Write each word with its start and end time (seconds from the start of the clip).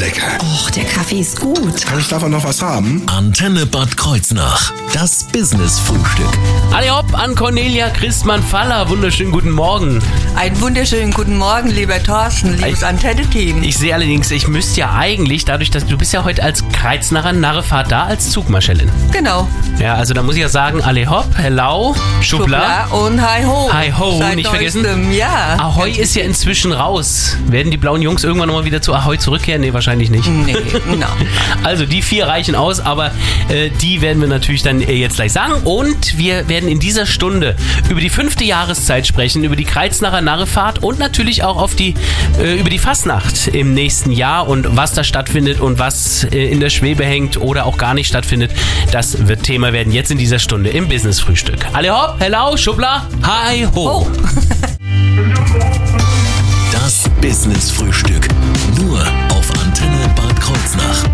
lecker. 0.00 0.38
Och, 0.40 0.70
der 0.70 0.84
Kaffee 0.84 1.20
ist 1.20 1.38
gut. 1.38 1.84
Kann 1.84 1.98
ich 1.98 2.08
davon 2.08 2.30
noch 2.30 2.42
was 2.42 2.62
haben? 2.62 3.02
Antenne 3.06 3.66
Bad 3.66 3.98
Kreuznach. 3.98 4.72
Das 4.94 5.24
Business-Frühstück. 5.24 6.26
Alle 6.72 6.96
hopp 6.96 7.12
an 7.16 7.34
Cornelia 7.34 7.90
Christmann-Faller. 7.90 8.88
Wunderschönen 8.88 9.30
guten 9.30 9.50
Morgen. 9.50 10.02
Einen 10.36 10.58
wunderschönen 10.60 11.12
guten 11.12 11.36
Morgen, 11.36 11.68
lieber 11.68 12.02
Thorsten, 12.02 12.56
liebes 12.56 12.82
Antenne-Team. 12.82 13.62
Ich 13.62 13.76
sehe 13.76 13.94
allerdings, 13.94 14.30
ich 14.30 14.48
müsste 14.48 14.80
ja 14.80 14.94
eigentlich, 14.94 15.44
dadurch, 15.44 15.70
dass 15.70 15.84
du 15.84 15.98
bist 15.98 16.14
ja 16.14 16.24
heute 16.24 16.42
als 16.42 16.64
Kreuznacher 16.72 17.34
Narrefahrt 17.34 17.92
da, 17.92 18.04
als 18.04 18.30
Zugmarschallin. 18.30 18.90
Genau. 19.12 19.46
Ja, 19.78 19.96
also 19.96 20.14
da 20.14 20.22
muss 20.22 20.34
ich 20.34 20.40
ja 20.40 20.48
sagen, 20.48 20.82
alle 20.82 21.08
hopp, 21.10 21.26
hello, 21.36 21.94
schubla. 22.22 22.86
Schubla 22.86 23.06
und 23.06 23.20
Hi 23.20 23.44
Ho. 23.44 23.70
Hi 23.70 23.92
ho, 23.92 24.18
Seit 24.18 24.36
nicht 24.36 24.48
vergessen. 24.48 25.12
Ja. 25.12 25.56
Ahoi 25.58 25.90
ist 25.90 26.14
ja 26.14 26.24
inzwischen 26.24 26.72
raus. 26.72 27.36
Werden 27.48 27.70
die 27.70 27.76
blauen 27.76 28.00
Jungs 28.00 28.24
irgendwann 28.24 28.48
nochmal 28.48 28.64
wieder 28.64 28.80
zu 28.80 28.94
Ahoi 28.94 29.18
zurückkehren? 29.18 29.60
Nee, 29.60 29.74
wahrscheinlich 29.74 29.89
nicht. 29.96 30.26
Nee, 30.26 30.54
na. 30.98 31.08
Also 31.62 31.84
die 31.84 32.00
vier 32.00 32.26
reichen 32.26 32.54
aus, 32.54 32.80
aber 32.80 33.12
äh, 33.48 33.70
die 33.82 34.00
werden 34.00 34.20
wir 34.20 34.28
natürlich 34.28 34.62
dann 34.62 34.80
äh, 34.80 34.94
jetzt 34.94 35.16
gleich 35.16 35.32
sagen. 35.32 35.54
Und 35.64 36.16
wir 36.16 36.48
werden 36.48 36.68
in 36.68 36.78
dieser 36.80 37.06
Stunde 37.06 37.56
über 37.90 38.00
die 38.00 38.08
fünfte 38.08 38.44
Jahreszeit 38.44 39.06
sprechen, 39.06 39.44
über 39.44 39.56
die 39.56 39.64
Kreuznacher 39.64 40.20
Narrefahrt 40.20 40.82
und 40.82 40.98
natürlich 40.98 41.42
auch 41.42 41.56
auf 41.56 41.74
die, 41.74 41.94
äh, 42.40 42.58
über 42.58 42.70
die 42.70 42.78
Fastnacht 42.78 43.48
im 43.48 43.74
nächsten 43.74 44.12
Jahr 44.12 44.48
und 44.48 44.76
was 44.76 44.94
da 44.94 45.04
stattfindet 45.04 45.60
und 45.60 45.78
was 45.78 46.24
äh, 46.24 46.50
in 46.50 46.60
der 46.60 46.70
Schwebe 46.70 47.04
hängt 47.04 47.36
oder 47.36 47.66
auch 47.66 47.76
gar 47.76 47.94
nicht 47.94 48.08
stattfindet. 48.08 48.52
Das 48.92 49.28
wird 49.28 49.42
Thema 49.42 49.72
werden 49.72 49.92
jetzt 49.92 50.10
in 50.10 50.18
dieser 50.18 50.38
Stunde 50.38 50.70
im 50.70 50.88
Business-Frühstück. 50.88 51.66
Alle 51.72 51.90
hopp, 51.92 52.16
hello, 52.20 52.56
schubla, 52.56 53.06
hi 53.22 53.66
ho. 53.74 54.06
Oh. 54.06 54.06
Das 56.72 57.08
Business-Frühstück. 57.20 58.28
Nur 58.78 59.04
auf 59.04 59.04
Antenne 59.04 59.10
Bad 59.10 59.19
Kreuznach. 60.50 61.04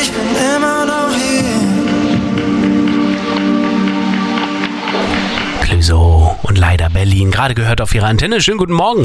Ich 0.00 0.12
bin 0.12 0.28
immer 0.54 0.86
noch 0.86 1.10
hier. 1.16 1.44
Clüso 5.62 6.36
und 6.44 6.58
leider 6.58 6.90
Berlin. 6.90 7.32
Gerade 7.32 7.54
gehört 7.54 7.80
auf 7.80 7.92
ihrer 7.94 8.06
Antenne. 8.06 8.40
Schönen 8.40 8.58
guten 8.58 8.74
Morgen. 8.74 9.02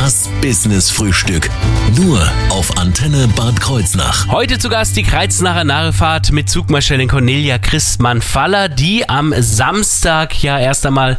Das 0.00 0.30
Business-Frühstück. 0.40 1.50
Nur 1.94 2.26
auf 2.48 2.78
Antenne 2.78 3.28
Bad 3.36 3.60
Kreuznach. 3.60 4.28
Heute 4.28 4.58
zu 4.58 4.70
Gast 4.70 4.96
die 4.96 5.02
Kreuznacher 5.02 5.64
Narrefahrt 5.64 6.32
mit 6.32 6.48
Zugmarschallin 6.48 7.06
Cornelia 7.06 7.58
Christmann-Faller, 7.58 8.70
die 8.70 9.06
am 9.10 9.34
Samstag 9.36 10.42
ja 10.42 10.58
erst 10.58 10.86
einmal 10.86 11.18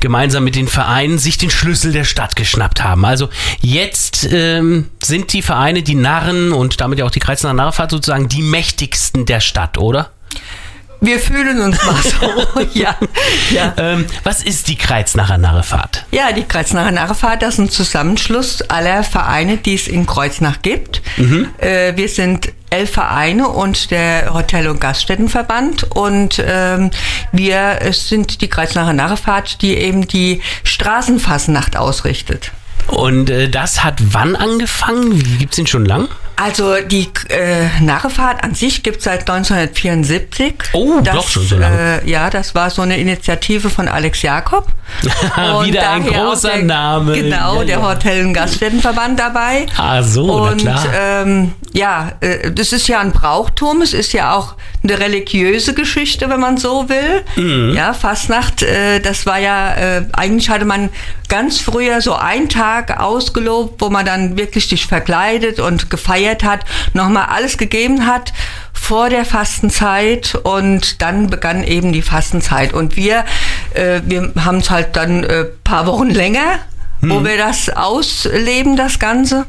gemeinsam 0.00 0.44
mit 0.44 0.56
den 0.56 0.68
Vereinen 0.68 1.16
sich 1.16 1.38
den 1.38 1.48
Schlüssel 1.48 1.92
der 1.92 2.04
Stadt 2.04 2.36
geschnappt 2.36 2.84
haben. 2.84 3.06
Also 3.06 3.30
jetzt 3.62 4.28
ähm, 4.30 4.90
sind 5.02 5.32
die 5.32 5.40
Vereine, 5.40 5.82
die 5.82 5.94
Narren 5.94 6.52
und 6.52 6.82
damit 6.82 6.98
ja 6.98 7.06
auch 7.06 7.10
die 7.10 7.20
Kreuznacher 7.20 7.54
Narrefahrt 7.54 7.92
sozusagen 7.92 8.28
die 8.28 8.42
mächtigsten 8.42 9.24
der 9.24 9.40
Stadt, 9.40 9.78
oder? 9.78 10.10
Wir 11.00 11.20
fühlen 11.20 11.60
uns 11.60 11.84
mal 11.84 11.94
so. 12.02 12.60
ja. 12.74 12.96
Ja. 13.50 13.74
Ähm, 13.76 14.06
was 14.24 14.42
ist 14.42 14.68
die 14.68 14.76
Kreuznacher 14.76 15.38
Narrefahrt? 15.38 16.04
ja, 16.10 16.32
die 16.32 16.42
Kreuznacher 16.42 16.90
Narrefahrt, 16.90 17.42
das 17.42 17.54
ist 17.54 17.60
ein 17.60 17.70
Zusammenschluss 17.70 18.62
aller 18.62 19.04
Vereine, 19.04 19.58
die 19.58 19.74
es 19.74 19.86
in 19.86 20.06
Kreuznach 20.06 20.62
gibt. 20.62 21.02
Mhm. 21.16 21.48
Äh, 21.58 21.96
wir 21.96 22.08
sind 22.08 22.52
elf 22.70 22.90
Vereine 22.92 23.48
und 23.48 23.90
der 23.90 24.34
Hotel- 24.34 24.68
und 24.68 24.80
Gaststättenverband 24.80 25.84
und 25.94 26.42
ähm, 26.44 26.90
wir 27.32 27.80
äh, 27.80 27.92
sind 27.92 28.40
die 28.42 28.48
Kreuznacher 28.48 28.92
Narrefahrt, 28.92 29.62
die 29.62 29.74
eben 29.76 30.06
die 30.06 30.42
Straßenfasnacht 30.64 31.76
ausrichtet. 31.76 32.52
Und 32.88 33.30
äh, 33.30 33.48
das 33.48 33.84
hat 33.84 33.96
wann 34.12 34.34
angefangen? 34.36 35.24
Wie 35.24 35.38
gibt's 35.38 35.56
den 35.56 35.66
schon 35.66 35.84
lang? 35.84 36.08
Also 36.40 36.76
die 36.86 37.08
äh, 37.30 37.66
Narrefahrt 37.82 38.44
an 38.44 38.54
sich 38.54 38.84
gibt 38.84 38.98
es 38.98 39.04
seit 39.04 39.28
1974. 39.28 40.54
Oh, 40.72 41.00
das, 41.02 41.14
doch 41.16 41.28
schon 41.28 41.44
so 41.44 41.56
lange. 41.58 42.00
Äh, 42.04 42.08
ja, 42.08 42.30
das 42.30 42.54
war 42.54 42.70
so 42.70 42.82
eine 42.82 42.96
Initiative 42.96 43.68
von 43.70 43.88
Alex 43.88 44.22
Jakob. 44.22 44.66
Wieder 45.64 45.90
ein 45.90 46.06
großer 46.06 46.52
der, 46.54 46.62
Name. 46.64 47.12
Genau, 47.14 47.56
Ja, 47.60 47.64
der 47.64 47.78
ja. 47.78 47.88
Hotel- 47.88 48.24
und 48.24 48.34
Gaststättenverband 48.34 49.18
dabei. 49.18 49.66
Ah, 49.76 50.00
so, 50.02 50.26
na 50.44 50.50
Und 50.52 50.58
klar. 50.60 50.84
ähm, 50.96 51.52
ja, 51.72 52.12
äh, 52.20 52.52
das 52.52 52.72
ist 52.72 52.86
ja 52.86 53.00
ein 53.00 53.10
Brauchtum, 53.10 53.82
es 53.82 53.92
ist 53.92 54.12
ja 54.12 54.32
auch 54.34 54.54
eine 54.84 54.98
religiöse 54.98 55.74
Geschichte, 55.74 56.30
wenn 56.30 56.40
man 56.40 56.56
so 56.56 56.88
will. 56.88 57.24
Mhm. 57.36 57.74
Ja, 57.76 57.92
Fastnacht, 57.94 58.62
äh, 58.62 59.00
das 59.00 59.26
war 59.26 59.38
ja, 59.38 59.74
äh, 59.74 60.02
eigentlich 60.12 60.48
hatte 60.50 60.64
man 60.64 60.88
ganz 61.28 61.60
früher 61.60 62.00
so 62.00 62.14
einen 62.14 62.48
Tag 62.48 63.00
ausgelobt, 63.00 63.80
wo 63.80 63.90
man 63.90 64.06
dann 64.06 64.36
wirklich 64.36 64.68
sich 64.68 64.86
verkleidet 64.86 65.60
und 65.60 65.90
gefeiert 65.90 66.42
hat, 66.42 66.64
nochmal 66.94 67.26
alles 67.26 67.58
gegeben 67.58 68.06
hat 68.06 68.32
vor 68.72 69.10
der 69.10 69.24
Fastenzeit 69.24 70.34
und 70.34 71.02
dann 71.02 71.28
begann 71.28 71.64
eben 71.64 71.92
die 71.92 72.02
Fastenzeit. 72.02 72.72
Und 72.72 72.96
wir, 72.96 73.24
äh, 73.74 74.00
wir 74.04 74.32
haben 74.44 74.58
es 74.58 74.70
halt 74.70 74.96
dann 74.96 75.24
äh, 75.24 75.44
paar 75.44 75.86
Wochen 75.86 76.08
länger, 76.08 76.60
wo 77.00 77.22
wir 77.22 77.36
das 77.36 77.68
ausleben, 77.68 78.76
das 78.76 78.98
Ganze. 78.98 79.46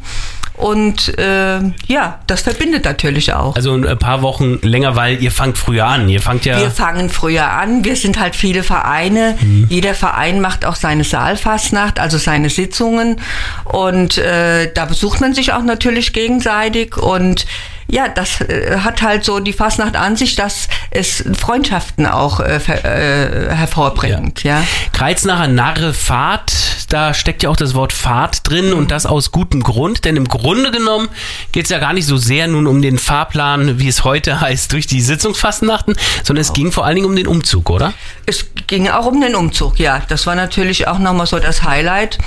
Und 0.59 1.17
äh, 1.17 1.61
ja, 1.87 2.19
das 2.27 2.41
verbindet 2.41 2.83
natürlich 2.83 3.31
auch. 3.31 3.55
Also 3.55 3.75
ein 3.75 3.97
paar 3.97 4.21
Wochen 4.21 4.59
länger, 4.61 4.97
weil 4.97 5.23
ihr 5.23 5.31
fangt 5.31 5.57
früher 5.57 5.85
an. 5.85 6.09
Ihr 6.09 6.21
fangt 6.21 6.43
ja. 6.43 6.59
Wir 6.59 6.69
fangen 6.69 7.09
früher 7.09 7.49
an. 7.49 7.85
Wir 7.85 7.95
sind 7.95 8.19
halt 8.19 8.35
viele 8.35 8.61
Vereine. 8.63 9.37
Jeder 9.69 9.93
Verein 9.93 10.41
macht 10.41 10.65
auch 10.65 10.75
seine 10.75 11.05
Saalfastnacht, 11.05 11.97
also 11.97 12.17
seine 12.17 12.49
Sitzungen. 12.49 13.21
Und 13.63 14.17
äh, 14.17 14.69
da 14.73 14.83
besucht 14.83 15.21
man 15.21 15.33
sich 15.33 15.53
auch 15.53 15.63
natürlich 15.63 16.11
gegenseitig. 16.11 16.97
Und 16.97 17.45
ja, 17.89 18.07
das 18.07 18.41
äh, 18.41 18.77
hat 18.79 19.01
halt 19.01 19.25
so 19.25 19.39
die 19.39 19.53
Fastnacht 19.53 19.95
an 19.95 20.15
sich, 20.15 20.35
dass 20.35 20.67
es 20.91 21.23
Freundschaften 21.37 22.05
auch 22.05 22.39
äh, 22.39 22.57
äh, 22.57 23.53
hervorbringt. 23.53 24.43
Ja. 24.43 24.63
Kreuznacher 24.93 25.47
Narrefahrt, 25.47 26.53
da 26.89 27.13
steckt 27.13 27.43
ja 27.43 27.49
auch 27.49 27.55
das 27.55 27.73
Wort 27.73 27.91
Fahrt 27.91 28.47
drin 28.47 28.73
und 28.73 28.91
das 28.91 29.05
aus 29.05 29.31
gutem 29.31 29.63
Grund, 29.63 30.05
denn 30.05 30.15
im 30.15 30.27
Grunde 30.27 30.71
genommen 30.71 31.09
geht 31.51 31.65
es 31.65 31.71
ja 31.71 31.79
gar 31.79 31.93
nicht 31.93 32.05
so 32.05 32.17
sehr 32.17 32.47
nun 32.47 32.67
um 32.67 32.81
den 32.81 32.99
Fahrplan, 32.99 33.79
wie 33.79 33.87
es 33.87 34.03
heute 34.03 34.39
heißt, 34.39 34.71
durch 34.71 34.85
die 34.85 35.01
Sitzungsfastnachten, 35.01 35.95
sondern 36.23 36.41
es 36.41 36.53
ging 36.53 36.71
vor 36.71 36.85
allen 36.85 36.95
Dingen 36.95 37.07
um 37.07 37.15
den 37.15 37.27
Umzug, 37.27 37.69
oder? 37.69 37.93
Es 38.25 38.45
ging 38.67 38.87
auch 38.87 39.07
um 39.07 39.19
den 39.19 39.35
Umzug, 39.35 39.79
ja. 39.79 40.01
Das 40.09 40.27
war 40.27 40.35
natürlich 40.35 40.87
auch 40.87 40.99
nochmal 40.99 41.25
so 41.25 41.39
das 41.39 41.63
Highlight. 41.63 42.19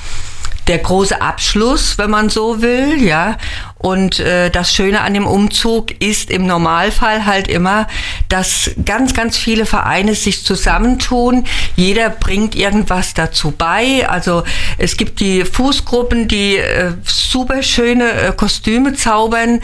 Der 0.69 0.79
große 0.79 1.21
Abschluss, 1.21 1.99
wenn 1.99 2.11
man 2.11 2.29
so 2.29 2.63
will, 2.63 3.03
ja. 3.03 3.37
Und 3.79 4.21
äh, 4.21 4.49
das 4.51 4.73
Schöne 4.73 5.01
an 5.01 5.13
dem 5.13 5.27
Umzug 5.27 6.01
ist 6.01 6.31
im 6.31 6.47
Normalfall 6.47 7.27
halt 7.27 7.49
immer, 7.49 7.89
dass 8.29 8.71
ganz, 8.85 9.13
ganz 9.13 9.37
viele 9.37 9.67
Vereine 9.67 10.15
sich 10.15 10.45
zusammentun. 10.45 11.45
Jeder 11.75 12.11
bringt 12.11 12.55
irgendwas 12.55 13.13
dazu 13.13 13.51
bei. 13.51 14.09
Also 14.09 14.45
es 14.79 14.97
gibt 14.97 15.19
die 15.19 15.45
Fußgruppen, 15.45 16.29
die 16.29 16.59
äh, 16.59 16.93
super 17.05 17.63
schöne 17.65 18.11
äh, 18.13 18.33
Kostüme 18.33 18.95
zaubern 18.95 19.61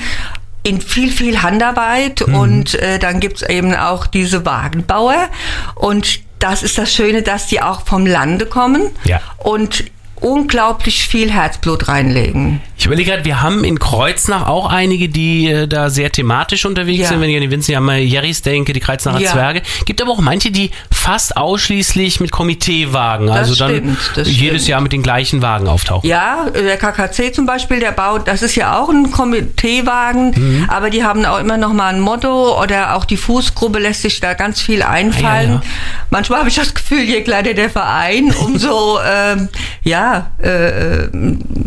in 0.65 0.81
viel, 0.81 1.13
viel 1.13 1.41
Handarbeit 1.43 2.21
und 2.21 2.75
äh, 2.75 2.99
dann 2.99 3.21
gibt's 3.21 3.43
eben 3.43 3.75
auch 3.75 4.07
diese 4.09 4.45
Wagenbauer 4.45 5.29
und 5.77 6.21
das 6.41 6.63
ist 6.63 6.77
das 6.77 6.93
Schöne, 6.93 7.23
dass 7.23 7.47
die 7.47 7.63
auch 7.63 7.87
vom 7.87 8.05
Lande 8.05 8.45
kommen 8.45 8.91
Ja. 9.05 9.21
und 9.39 9.85
unglaublich 10.21 11.07
viel 11.07 11.31
Herzblut 11.31 11.89
reinlegen. 11.89 12.61
Ich 12.81 12.87
überlege 12.87 13.11
gerade, 13.11 13.25
wir 13.25 13.43
haben 13.43 13.65
in 13.65 13.81
Kreuznach 13.81 14.47
auch 14.47 14.71
einige, 14.71 15.09
die 15.09 15.51
äh, 15.51 15.67
da 15.67 15.91
sehr 15.91 16.13
thematisch 16.13 16.65
unterwegs 16.65 17.01
Ja. 17.03 17.09
sind. 17.09 17.21
Wenn 17.21 17.29
ich 17.29 17.35
an 17.37 17.43
die 17.43 17.51
Winzen 17.51 17.73
ja 17.73 17.81
mal 17.81 17.99
Jerrys 17.99 18.43
denke, 18.43 18.73
die 18.73 18.79
Kreuznacher 18.79 19.19
Ja. 19.21 19.33
Zwerge. 19.33 19.63
Gibt 19.85 20.01
aber 20.01 20.13
auch 20.13 20.21
manche, 20.21 20.53
die 20.53 20.71
fast 20.93 21.37
ausschließlich 21.37 22.21
mit 22.21 22.31
Komiteewagen, 22.31 23.31
also 23.31 23.57
dann 23.57 23.71
stimmt, 23.71 23.99
das 24.15 24.29
jedes 24.29 24.63
stimmt. 24.63 24.69
Jahr 24.69 24.81
mit 24.81 24.93
den 24.93 25.03
gleichen 25.03 25.43
Wagen 25.43 25.67
auftauchen. 25.67 26.09
Ja, 26.09 26.47
der 26.55 26.77
KKC 26.77 27.35
zum 27.35 27.47
Beispiel, 27.47 27.81
der 27.81 27.91
baut, 27.91 28.29
das 28.29 28.43
ist 28.43 28.55
ja 28.55 28.79
auch 28.79 28.89
ein 28.91 29.11
Komiteewagen, 29.11 30.31
Mhm. 30.37 30.65
aber 30.71 30.91
die 30.91 31.03
haben 31.03 31.25
auch 31.25 31.41
immer 31.41 31.57
noch 31.57 31.73
mal 31.73 31.93
ein 31.93 32.01
Motto 32.01 32.63
oder 32.63 32.95
auch 32.95 33.05
die 33.05 33.17
Fußgruppe 33.17 33.81
lässt 33.81 34.03
sich 34.03 34.21
da 34.21 34.35
ganz 34.35 34.61
viel 34.61 34.83
einfallen. 34.85 35.51
Ah, 35.51 35.63
ja. 35.65 35.71
Manchmal 36.11 36.39
habe 36.41 36.49
ich 36.49 36.55
das 36.55 36.73
Gefühl, 36.75 37.01
je 37.03 37.23
kleiner 37.23 37.55
der 37.55 37.71
Verein, 37.71 38.33
umso 38.45 38.99
ähm, 39.05 39.49
ja 39.83 40.31
äh, 40.41 41.09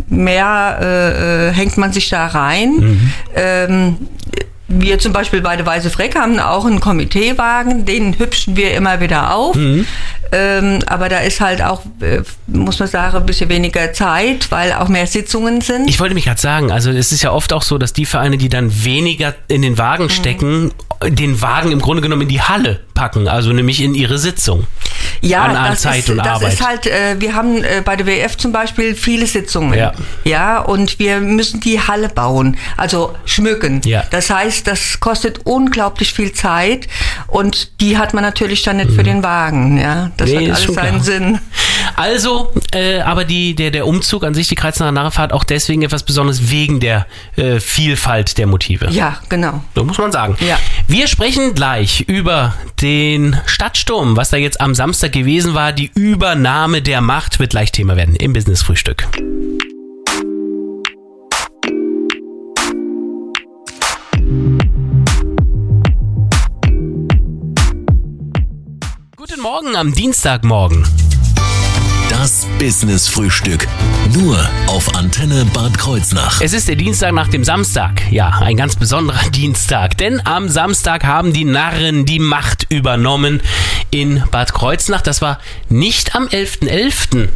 mehr 0.08 0.78
äh, 0.80 1.01
äh, 1.10 1.52
hängt 1.52 1.76
man 1.76 1.92
sich 1.92 2.08
da 2.08 2.26
rein. 2.26 2.70
Mhm. 2.76 3.12
Ähm, 3.34 3.96
wir 4.68 4.98
zum 4.98 5.12
Beispiel 5.12 5.40
bei 5.40 5.56
der 5.56 5.66
Weiße 5.66 5.90
Freck 5.90 6.16
haben 6.16 6.38
auch 6.38 6.64
einen 6.64 6.80
Komiteewagen, 6.80 7.84
den 7.84 8.18
hübschen 8.18 8.56
wir 8.56 8.74
immer 8.74 9.00
wieder 9.00 9.34
auf. 9.34 9.54
Mhm. 9.54 9.86
Ähm, 10.34 10.78
aber 10.86 11.10
da 11.10 11.18
ist 11.18 11.42
halt 11.42 11.60
auch, 11.60 11.82
äh, 12.00 12.22
muss 12.46 12.78
man 12.78 12.88
sagen, 12.88 13.18
ein 13.18 13.26
bisschen 13.26 13.50
weniger 13.50 13.92
Zeit, 13.92 14.50
weil 14.50 14.72
auch 14.72 14.88
mehr 14.88 15.06
Sitzungen 15.06 15.60
sind. 15.60 15.90
Ich 15.90 16.00
wollte 16.00 16.14
mich 16.14 16.24
gerade 16.24 16.40
sagen, 16.40 16.72
also 16.72 16.90
es 16.90 17.12
ist 17.12 17.22
ja 17.22 17.32
oft 17.32 17.52
auch 17.52 17.62
so, 17.62 17.76
dass 17.76 17.92
die 17.92 18.06
Vereine, 18.06 18.38
die 18.38 18.48
dann 18.48 18.84
weniger 18.84 19.34
in 19.48 19.60
den 19.60 19.76
Wagen 19.76 20.08
stecken, 20.08 20.72
den 21.06 21.42
Wagen 21.42 21.70
im 21.70 21.80
Grunde 21.80 22.00
genommen 22.00 22.22
in 22.22 22.28
die 22.28 22.40
Halle 22.40 22.80
packen, 22.94 23.28
also 23.28 23.52
nämlich 23.52 23.82
in 23.82 23.94
ihre 23.94 24.18
Sitzung. 24.18 24.66
Ja, 25.20 25.42
an, 25.44 25.56
an 25.56 25.70
das, 25.72 25.82
Zeit 25.82 26.00
ist, 26.00 26.10
und 26.10 26.18
das 26.18 26.26
Arbeit. 26.26 26.52
ist 26.54 26.66
halt, 26.66 26.86
äh, 26.86 27.20
wir 27.20 27.34
haben 27.34 27.62
äh, 27.62 27.82
bei 27.84 27.96
der 27.96 28.06
WF 28.06 28.36
zum 28.36 28.52
Beispiel 28.52 28.94
viele 28.94 29.26
Sitzungen. 29.26 29.78
Ja. 29.78 29.92
ja, 30.24 30.58
und 30.60 30.98
wir 30.98 31.20
müssen 31.20 31.60
die 31.60 31.80
Halle 31.80 32.08
bauen, 32.08 32.56
also 32.76 33.14
schmücken. 33.24 33.80
Ja. 33.84 34.04
Das 34.10 34.30
heißt, 34.30 34.66
das 34.66 34.98
kostet 35.00 35.40
unglaublich 35.44 36.12
viel 36.12 36.32
Zeit 36.32 36.88
und 37.28 37.80
die 37.80 37.98
hat 37.98 38.14
man 38.14 38.22
natürlich 38.24 38.62
dann 38.62 38.78
nicht 38.78 38.90
für 38.90 39.02
den 39.02 39.22
Wagen. 39.22 39.78
Ja, 39.78 40.10
das 40.16 40.30
Mhm. 40.32 40.38
Nee, 40.38 40.50
hat 40.50 40.56
alles 40.56 40.74
seinen 40.74 40.90
klar. 40.92 41.00
Sinn. 41.04 41.38
Also, 41.96 42.52
äh, 42.72 43.00
aber 43.00 43.24
die, 43.24 43.54
der, 43.54 43.70
der 43.70 43.86
Umzug 43.86 44.24
an 44.24 44.34
sich, 44.34 44.48
die 44.48 44.54
Kreuznacher 44.54 44.92
Narrefahrt, 44.92 45.32
auch 45.32 45.44
deswegen 45.44 45.82
etwas 45.82 46.02
Besonderes 46.02 46.50
wegen 46.50 46.80
der 46.80 47.06
äh, 47.36 47.60
Vielfalt 47.60 48.38
der 48.38 48.46
Motive. 48.46 48.88
Ja, 48.90 49.18
genau. 49.28 49.62
So 49.74 49.84
muss 49.84 49.98
man 49.98 50.12
sagen. 50.12 50.36
Ja. 50.40 50.58
Wir 50.88 51.06
sprechen 51.06 51.54
gleich 51.54 52.00
über 52.00 52.54
den 52.80 53.40
Stadtsturm, 53.46 54.16
was 54.16 54.30
da 54.30 54.36
jetzt 54.36 54.60
am 54.60 54.74
Samstag 54.74 55.12
gewesen 55.12 55.54
war. 55.54 55.72
Die 55.72 55.90
Übernahme 55.94 56.82
der 56.82 57.00
Macht 57.00 57.38
wird 57.38 57.50
gleich 57.50 57.72
Thema 57.72 57.96
werden 57.96 58.16
im 58.16 58.32
Business-Frühstück. 58.32 59.06
Guten 69.16 69.40
Morgen 69.40 69.76
am 69.76 69.94
Dienstagmorgen. 69.94 70.84
Das 72.62 72.76
Business-Frühstück. 72.76 73.66
Nur 74.14 74.38
auf 74.68 74.94
Antenne 74.94 75.44
Bad 75.46 75.76
Kreuznach. 75.76 76.40
Es 76.40 76.52
ist 76.52 76.68
der 76.68 76.76
Dienstag 76.76 77.12
nach 77.12 77.26
dem 77.26 77.42
Samstag. 77.42 78.02
Ja, 78.12 78.38
ein 78.40 78.56
ganz 78.56 78.76
besonderer 78.76 79.30
Dienstag. 79.34 79.98
Denn 79.98 80.24
am 80.24 80.48
Samstag 80.48 81.02
haben 81.02 81.32
die 81.32 81.44
Narren 81.44 82.04
die 82.06 82.20
Macht 82.20 82.66
übernommen 82.70 83.42
in 83.90 84.22
Bad 84.30 84.54
Kreuznach. 84.54 85.02
Das 85.02 85.20
war 85.20 85.40
nicht 85.70 86.14
am 86.14 86.28
11.11. 86.28 87.28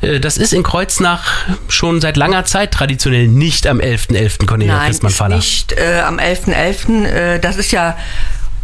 Äh, 0.00 0.18
Das 0.18 0.36
ist 0.36 0.52
in 0.52 0.64
Kreuznach 0.64 1.22
schon 1.68 2.00
seit 2.00 2.16
langer 2.16 2.44
Zeit 2.44 2.72
traditionell 2.72 3.28
nicht 3.28 3.68
am 3.68 3.78
11.11. 3.78 4.46
Cornelia 4.46 4.78
Nein, 4.78 4.86
Christmann 4.88 5.10
ist 5.12 5.16
Faller. 5.18 5.36
nicht 5.36 5.72
äh, 5.74 6.00
am 6.00 6.18
11.11. 6.18 7.04
Äh, 7.04 7.38
das 7.38 7.56
ist 7.56 7.70
ja 7.70 7.96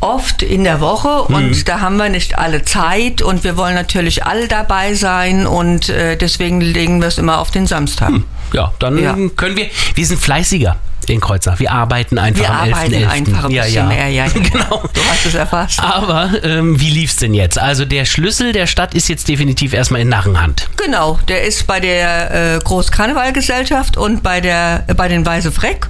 oft 0.03 0.43
in 0.43 0.65
der 0.65 0.81
Woche 0.81 1.25
Mhm. 1.29 1.35
und 1.35 1.69
da 1.69 1.81
haben 1.81 1.97
wir 1.97 2.09
nicht 2.09 2.37
alle 2.39 2.65
Zeit 2.65 3.23
und 3.23 3.45
wir 3.45 3.57
wollen 3.57 3.75
natürlich 3.75 4.25
alle 4.27 4.49
dabei 4.49 4.95
sein 4.95 5.47
und 5.47 5.89
äh, 5.89 6.17
deswegen 6.17 6.61
legen 6.61 7.01
wir 7.01 7.09
es 7.09 7.19
immer 7.19 7.39
auf 7.39 7.51
den 7.51 7.67
Samstag. 7.67 8.11
Ja, 8.53 8.73
dann 8.79 8.99
Ja. 8.99 9.17
können 9.37 9.57
wir. 9.57 9.67
Wir 9.95 10.07
sind 10.07 10.21
fleißiger 10.21 10.77
in 11.11 11.21
Kreuznach. 11.21 11.59
Wir 11.59 11.73
arbeiten 11.73 12.19
einfach 12.19 12.43
Wir 12.43 12.51
am 12.51 12.69
11.11. 12.69 12.73
arbeiten 12.73 13.05
einfach 13.05 13.45
ein 13.45 13.51
ja, 13.51 13.63
bisschen 13.63 13.77
ja. 13.77 13.87
mehr. 13.87 14.09
Ja, 14.09 14.27
ja. 14.27 14.33
genau. 14.33 14.83
Du 14.93 15.01
hast 15.11 15.27
es 15.27 15.35
erfasst. 15.35 15.81
Aber 15.81 16.31
ähm, 16.43 16.81
wie 16.81 16.91
lief's 16.91 17.17
denn 17.17 17.35
jetzt? 17.35 17.59
Also 17.59 17.85
der 17.85 18.05
Schlüssel 18.05 18.53
der 18.53 18.67
Stadt 18.67 18.95
ist 18.95 19.09
jetzt 19.09 19.29
definitiv 19.29 19.73
erstmal 19.73 20.01
in 20.01 20.09
Narrenhand. 20.09 20.69
Genau, 20.77 21.19
der 21.29 21.45
ist 21.45 21.67
bei 21.67 21.81
der 21.81 22.57
äh, 22.57 22.59
Großkarnevalgesellschaft 22.59 23.97
und 23.97 24.23
bei 24.23 24.41
der 24.41 24.85
äh, 24.87 24.95
bei 24.95 25.09
den 25.09 25.25
Weiße 25.25 25.53
Freck. 25.53 25.89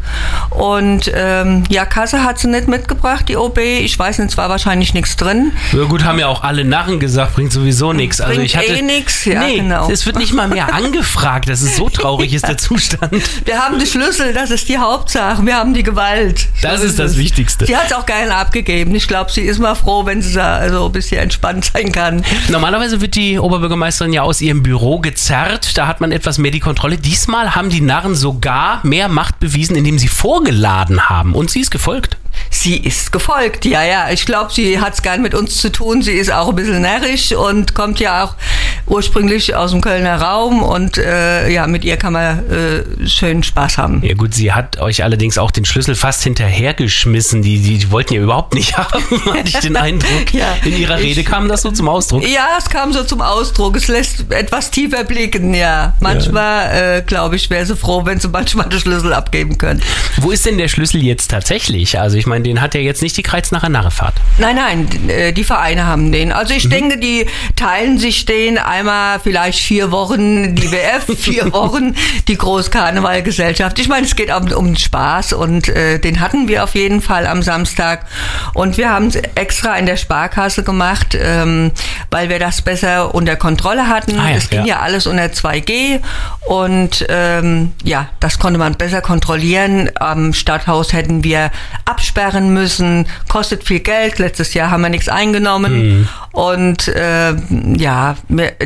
Und 0.50 1.10
ähm, 1.14 1.64
ja, 1.68 1.84
Kasse 1.84 2.24
hat 2.24 2.38
sie 2.38 2.48
nicht 2.48 2.68
mitgebracht, 2.68 3.28
die 3.28 3.36
OB. 3.36 3.58
Ich 3.58 3.98
weiß 3.98 4.18
nicht, 4.18 4.30
es 4.30 4.36
war 4.36 4.48
wahrscheinlich 4.48 4.94
nichts 4.94 5.16
drin. 5.16 5.52
Ja 5.72 5.84
gut, 5.84 6.04
haben 6.04 6.18
ja 6.18 6.28
auch 6.28 6.42
alle 6.42 6.64
Narren 6.64 7.00
gesagt, 7.00 7.34
bringt 7.34 7.52
sowieso 7.52 7.92
nichts. 7.92 8.20
Also 8.20 8.36
Bringt 8.36 8.46
ich 8.46 8.56
hatte 8.56 8.72
eh 8.72 8.82
nix, 8.82 9.24
ja, 9.24 9.40
nee, 9.40 9.56
genau. 9.56 9.90
es 9.90 10.06
wird 10.06 10.18
nicht 10.18 10.32
mal 10.32 10.48
mehr 10.48 10.74
angefragt. 10.74 11.48
Das 11.48 11.62
ist 11.62 11.76
so 11.76 11.88
traurig, 11.88 12.32
ist 12.32 12.46
der 12.46 12.58
Zustand. 12.62 13.12
Wir 13.44 13.58
haben 13.58 13.78
die 13.78 13.86
Schlüssel, 13.86 14.32
das 14.32 14.50
ist 14.50 14.68
die 14.68 14.78
Hauptsache. 15.14 15.44
Wir 15.44 15.56
haben 15.56 15.74
die 15.74 15.82
Gewalt. 15.82 16.48
Das 16.62 16.80
So 16.80 16.86
ist 16.86 16.98
das. 16.98 17.16
Wichtigste. 17.16 17.66
Sie 17.66 17.76
hat 17.76 17.86
es 17.86 17.92
auch 17.92 18.06
gerne 18.06 18.34
abgegeben. 18.34 18.94
Ich 18.94 19.06
glaube, 19.06 19.30
sie 19.30 19.42
ist 19.42 19.58
mal 19.58 19.74
froh, 19.74 20.06
wenn 20.06 20.22
sie 20.22 20.34
da 20.34 20.66
so 20.70 20.86
ein 20.86 20.92
bisschen 20.92 21.18
entspannt 21.18 21.70
sein 21.72 21.92
kann. 21.92 22.24
Normalerweise 22.48 23.00
wird 23.00 23.14
die 23.14 23.38
Oberbürgermeisterin 23.38 24.12
ja 24.12 24.22
aus 24.22 24.40
ihrem 24.40 24.62
Büro 24.62 25.00
gezerrt. 25.00 25.76
Da 25.76 25.86
hat 25.86 26.00
man 26.00 26.12
etwas 26.12 26.38
mehr 26.38 26.50
die 26.50 26.60
Kontrolle. 26.60 26.96
Diesmal 26.96 27.54
haben 27.54 27.68
die 27.68 27.80
Narren 27.82 28.14
sogar 28.14 28.80
mehr 28.84 29.08
Macht 29.08 29.38
bewiesen, 29.38 29.76
indem 29.76 29.98
sie 29.98 30.08
vorgeladen 30.08 31.08
haben. 31.10 31.34
Und 31.34 31.50
sie 31.50 31.60
ist 31.60 31.70
gefolgt. 31.70 32.16
Sie 32.50 32.76
ist 32.76 33.12
gefolgt, 33.12 33.64
ja, 33.64 33.82
ja. 33.82 34.10
Ich 34.10 34.26
glaube, 34.26 34.52
sie 34.52 34.80
hat 34.80 34.94
es 34.94 35.02
gern 35.02 35.22
mit 35.22 35.34
uns 35.34 35.58
zu 35.58 35.70
tun. 35.70 36.02
Sie 36.02 36.12
ist 36.12 36.30
auch 36.32 36.48
ein 36.50 36.54
bisschen 36.56 36.82
närrisch 36.82 37.32
und 37.32 37.74
kommt 37.74 37.98
ja 38.00 38.24
auch 38.24 38.34
ursprünglich 38.86 39.54
aus 39.54 39.70
dem 39.70 39.80
Kölner 39.80 40.20
Raum. 40.20 40.62
Und 40.62 40.98
äh, 40.98 41.48
ja, 41.50 41.66
mit 41.66 41.84
ihr 41.84 41.96
kann 41.96 42.12
man 42.12 42.38
äh, 42.50 43.08
schön 43.08 43.42
Spaß 43.42 43.78
haben. 43.78 44.02
Ja 44.04 44.14
gut, 44.14 44.34
sie 44.34 44.52
hat 44.52 44.78
euch 44.80 45.02
allerdings 45.02 45.38
auch 45.38 45.50
den 45.50 45.64
Schlüssel 45.64 45.94
fast 45.94 46.22
hinterhergeschmissen. 46.24 47.42
Die, 47.42 47.58
die, 47.60 47.78
die 47.78 47.90
wollten 47.90 48.14
ja 48.14 48.20
überhaupt 48.20 48.54
nicht 48.54 48.76
haben, 48.76 49.02
hatte 49.32 49.48
ich 49.48 49.58
den 49.58 49.76
Eindruck. 49.76 50.32
Ja, 50.32 50.54
In 50.64 50.76
ihrer 50.78 50.98
ich- 50.98 51.04
Rede 51.16 51.24
kam 51.24 51.48
das 51.48 51.62
so 51.62 51.70
zum 51.70 51.88
Ausdruck. 51.88 52.26
Ja, 52.26 52.48
es 52.58 52.68
kam 52.68 52.92
so 52.92 53.02
zum 53.04 53.20
Ausdruck. 53.20 53.76
Es 53.76 53.88
lässt 53.88 54.30
etwas 54.30 54.70
tiefer 54.70 55.04
blicken, 55.04 55.54
ja. 55.54 55.94
Manchmal, 56.00 56.98
äh, 56.98 57.02
glaube 57.02 57.36
ich, 57.36 57.50
wäre 57.50 57.66
sie 57.66 57.76
froh, 57.76 58.04
wenn 58.04 58.20
sie 58.20 58.28
manchmal 58.28 58.68
den 58.68 58.80
Schlüssel 58.80 59.12
abgeben 59.12 59.58
können. 59.58 59.82
Wo 60.18 60.30
ist 60.30 60.46
denn 60.46 60.58
der 60.58 60.68
Schlüssel 60.68 61.02
jetzt 61.02 61.30
tatsächlich? 61.30 61.98
Also 61.98 62.16
ich 62.16 62.26
meine, 62.26 62.31
den 62.40 62.60
hat 62.60 62.74
ja 62.74 62.80
jetzt 62.80 63.02
nicht 63.02 63.16
die 63.16 63.22
Kreuznacher 63.22 63.68
Narrefahrt. 63.68 64.14
Nein, 64.38 64.56
nein, 64.56 65.08
äh, 65.08 65.32
die 65.32 65.44
Vereine 65.44 65.86
haben 65.86 66.12
den. 66.12 66.32
Also 66.32 66.52
Mhm. 66.52 66.58
ich 66.58 66.68
denke, 66.68 66.98
die 66.98 67.26
teilen 67.56 67.98
sich 67.98 68.24
den 68.26 68.58
einmal 68.58 69.20
vielleicht 69.20 69.58
vier 69.60 69.90
Wochen 69.90 70.54
die 70.54 70.70
WF, 70.72 71.06
vier 71.18 71.52
Wochen 71.52 71.94
die 72.28 72.36
Großkarnevalgesellschaft. 72.36 73.78
Ich 73.78 73.88
meine, 73.88 74.06
es 74.06 74.16
geht 74.16 74.30
um, 74.34 74.50
um 74.52 74.66
den 74.66 74.76
Spaß 74.76 75.32
und 75.32 75.68
äh, 75.68 75.98
den 75.98 76.20
hatten 76.20 76.48
wir 76.48 76.64
auf 76.64 76.74
jeden 76.74 77.00
Fall 77.02 77.26
am 77.26 77.42
Samstag. 77.42 78.06
Und 78.54 78.76
wir 78.76 78.90
haben 78.90 79.06
es 79.08 79.16
extra 79.34 79.76
in 79.76 79.86
der 79.86 79.96
Sparkasse 79.96 80.62
gemacht, 80.62 81.16
ähm, 81.20 81.72
weil 82.10 82.28
wir 82.28 82.38
das 82.38 82.62
besser 82.62 83.14
unter 83.14 83.36
Kontrolle 83.36 83.88
hatten. 83.88 84.18
Ah 84.18 84.30
ja, 84.30 84.36
es 84.36 84.50
ging 84.50 84.60
ja. 84.60 84.76
ja 84.76 84.80
alles 84.80 85.06
unter 85.06 85.24
2G 85.24 86.00
und 86.46 87.04
ähm, 87.08 87.72
ja, 87.84 88.08
das 88.20 88.38
konnte 88.38 88.58
man 88.58 88.74
besser 88.74 89.00
kontrollieren. 89.00 89.90
Am 89.96 90.32
Stadthaus 90.32 90.92
hätten 90.92 91.24
wir 91.24 91.50
absperren 92.12 92.52
müssen, 92.52 93.06
kostet 93.28 93.64
viel 93.64 93.80
Geld. 93.80 94.18
Letztes 94.18 94.54
Jahr 94.54 94.70
haben 94.70 94.82
wir 94.82 94.90
nichts 94.90 95.08
eingenommen 95.08 95.72
Mhm. 95.72 96.08
Und 96.32 96.88
äh, 96.88 97.34
ja, 97.76 98.16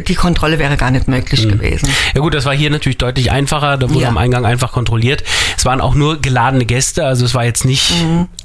die 0.07 0.15
Kontrolle 0.15 0.59
wäre 0.59 0.77
gar 0.77 0.91
nicht 0.91 1.09
möglich 1.09 1.49
gewesen. 1.49 1.89
Ja 2.15 2.21
gut, 2.21 2.35
das 2.35 2.45
war 2.45 2.55
hier 2.55 2.71
natürlich 2.71 2.99
deutlich 2.99 3.31
einfacher. 3.33 3.77
Da 3.77 3.91
wurde 3.91 4.03
Ja. 4.03 4.09
am 4.09 4.19
Eingang 4.19 4.47
einfach 4.47 4.73
kontrolliert. 4.73 5.25
Es 5.59 5.65
waren 5.65 5.81
auch 5.81 5.95
nur 5.95 6.21
geladene 6.21 6.65
Gäste, 6.65 7.05
also 7.05 7.25
es 7.25 7.35
war 7.35 7.45
jetzt 7.45 7.65
nicht 7.65 7.93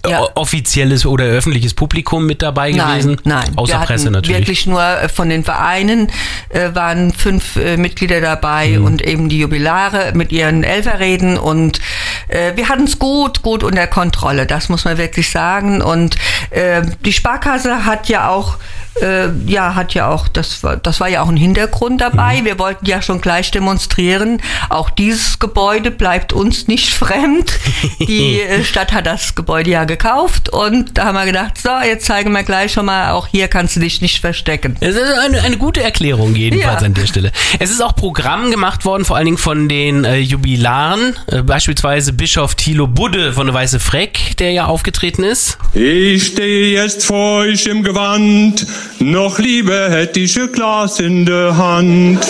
Ja. 0.08 0.24
äh, 0.24 0.28
offizielles 0.36 1.06
oder 1.06 1.26
öffentliches 1.26 1.74
Publikum 1.74 2.26
mit 2.26 2.42
dabei 2.42 2.72
gewesen. 2.72 3.18
Nein, 3.24 3.44
nein. 3.46 3.58
Außer 3.58 3.80
wir 3.80 3.86
Presse 3.86 4.10
natürlich. 4.12 4.40
Wirklich 4.40 4.66
nur 4.68 4.82
äh, 4.84 5.08
von 5.10 5.30
den 5.30 5.44
Vereinen 5.44 6.12
äh, 6.50 6.70
waren 6.74 7.14
fünf 7.14 7.56
äh, 7.58 7.78
Mitglieder 7.78 8.22
dabei 8.22 8.70
Mhm. 8.80 8.86
und 8.86 9.02
eben 9.04 9.30
die 9.30 9.40
Jubilare 9.40 10.14
mit 10.16 10.32
ihren 10.32 10.64
Elferreden 10.64 11.38
und 11.38 11.80
äh, 12.28 12.56
wir 12.56 12.70
hatten 12.70 12.86
es 12.86 12.98
gut, 12.98 13.42
gut 13.44 13.64
unter 13.64 13.86
Kontrolle. 13.88 14.46
Das 14.48 14.68
muss 14.70 14.86
man 14.86 14.98
wirklich 14.98 15.30
sagen. 15.30 15.82
Und 15.82 16.16
äh, 16.50 16.82
die 17.06 17.14
Sparkasse 17.14 17.86
hat 17.86 18.10
ja 18.10 18.30
auch 18.30 18.56
äh, 19.02 19.11
ja, 19.48 19.76
hat 19.76 19.94
ja 19.94 20.10
auch, 20.10 20.28
das 20.28 20.64
war, 20.64 20.78
das 20.78 21.00
war 21.00 21.08
ja 21.10 21.22
auch 21.22 21.30
ein 21.30 21.38
Hintergrund 21.38 22.02
dabei. 22.02 22.42
Mhm. 22.42 22.46
Wir 22.46 22.60
wollten 22.60 22.86
ja 22.86 23.02
schon 23.02 23.22
gleich 23.22 23.52
demonstrieren. 23.52 24.42
Auch 24.70 24.90
dieses 24.90 25.40
Gebäude 25.40 25.92
bleibt 25.92 26.34
uns 26.34 26.68
nicht 26.68 26.94
fremd. 26.94 27.52
Die 28.00 28.42
äh, 28.42 28.64
Stadt 28.64 28.94
hat 28.94 29.06
das 29.06 29.36
Gebäude 29.36 29.70
ja 29.72 29.84
gekauft 29.86 30.50
und 30.50 30.98
da 30.98 31.06
haben 31.06 31.16
wir 31.16 31.26
gedacht, 31.26 31.58
so, 31.58 31.70
jetzt 31.86 32.06
zeigen 32.06 32.32
wir 32.32 32.44
gleich 32.44 32.74
schon 32.74 32.86
mal, 32.86 33.12
auch 33.12 33.28
hier 33.28 33.48
kannst 33.48 33.76
du 33.76 33.80
dich 33.80 34.02
nicht 34.02 34.20
verstecken. 34.20 34.76
Es 34.80 34.96
ist 34.96 35.14
eine, 35.26 35.42
eine 35.42 35.58
gute 35.58 35.82
Erklärung 35.82 36.36
jedenfalls 36.36 36.82
Ja. 36.82 36.86
an 36.88 36.94
der 36.94 37.08
Stelle. 37.08 37.32
Es 37.60 37.72
ist 37.72 37.82
auch 37.82 37.96
Programm 37.96 38.52
gemacht 38.52 38.86
worden, 38.86 39.06
vor 39.06 39.16
allen 39.18 39.26
Dingen 39.26 39.38
von 39.38 39.70
den 39.70 40.04
äh, 40.06 40.18
Jubilaren, 40.20 41.16
äh, 41.28 41.42
beispielsweise 41.42 42.14
Bischof 42.14 42.56
Thilo 42.56 42.88
Budde 42.88 43.34
von 43.34 43.48
der 43.48 43.54
Weiße 43.54 43.80
Freck, 43.80 44.38
der 44.38 44.52
ja 44.52 44.66
aufgetreten 44.66 45.24
ist. 45.24 45.58
Ich 45.74 46.28
stehe 46.28 46.72
jetzt 46.74 47.06
vor 47.06 47.40
euch 47.42 47.66
im 47.68 47.84
Gewand, 47.84 48.66
noch 49.02 49.40
lieber 49.40 49.90
hätte 49.90 50.20
ich 50.20 50.40
ein 50.40 50.52
Glas 50.52 51.00
in 51.00 51.26
der 51.26 51.58
Hand. 51.58 52.20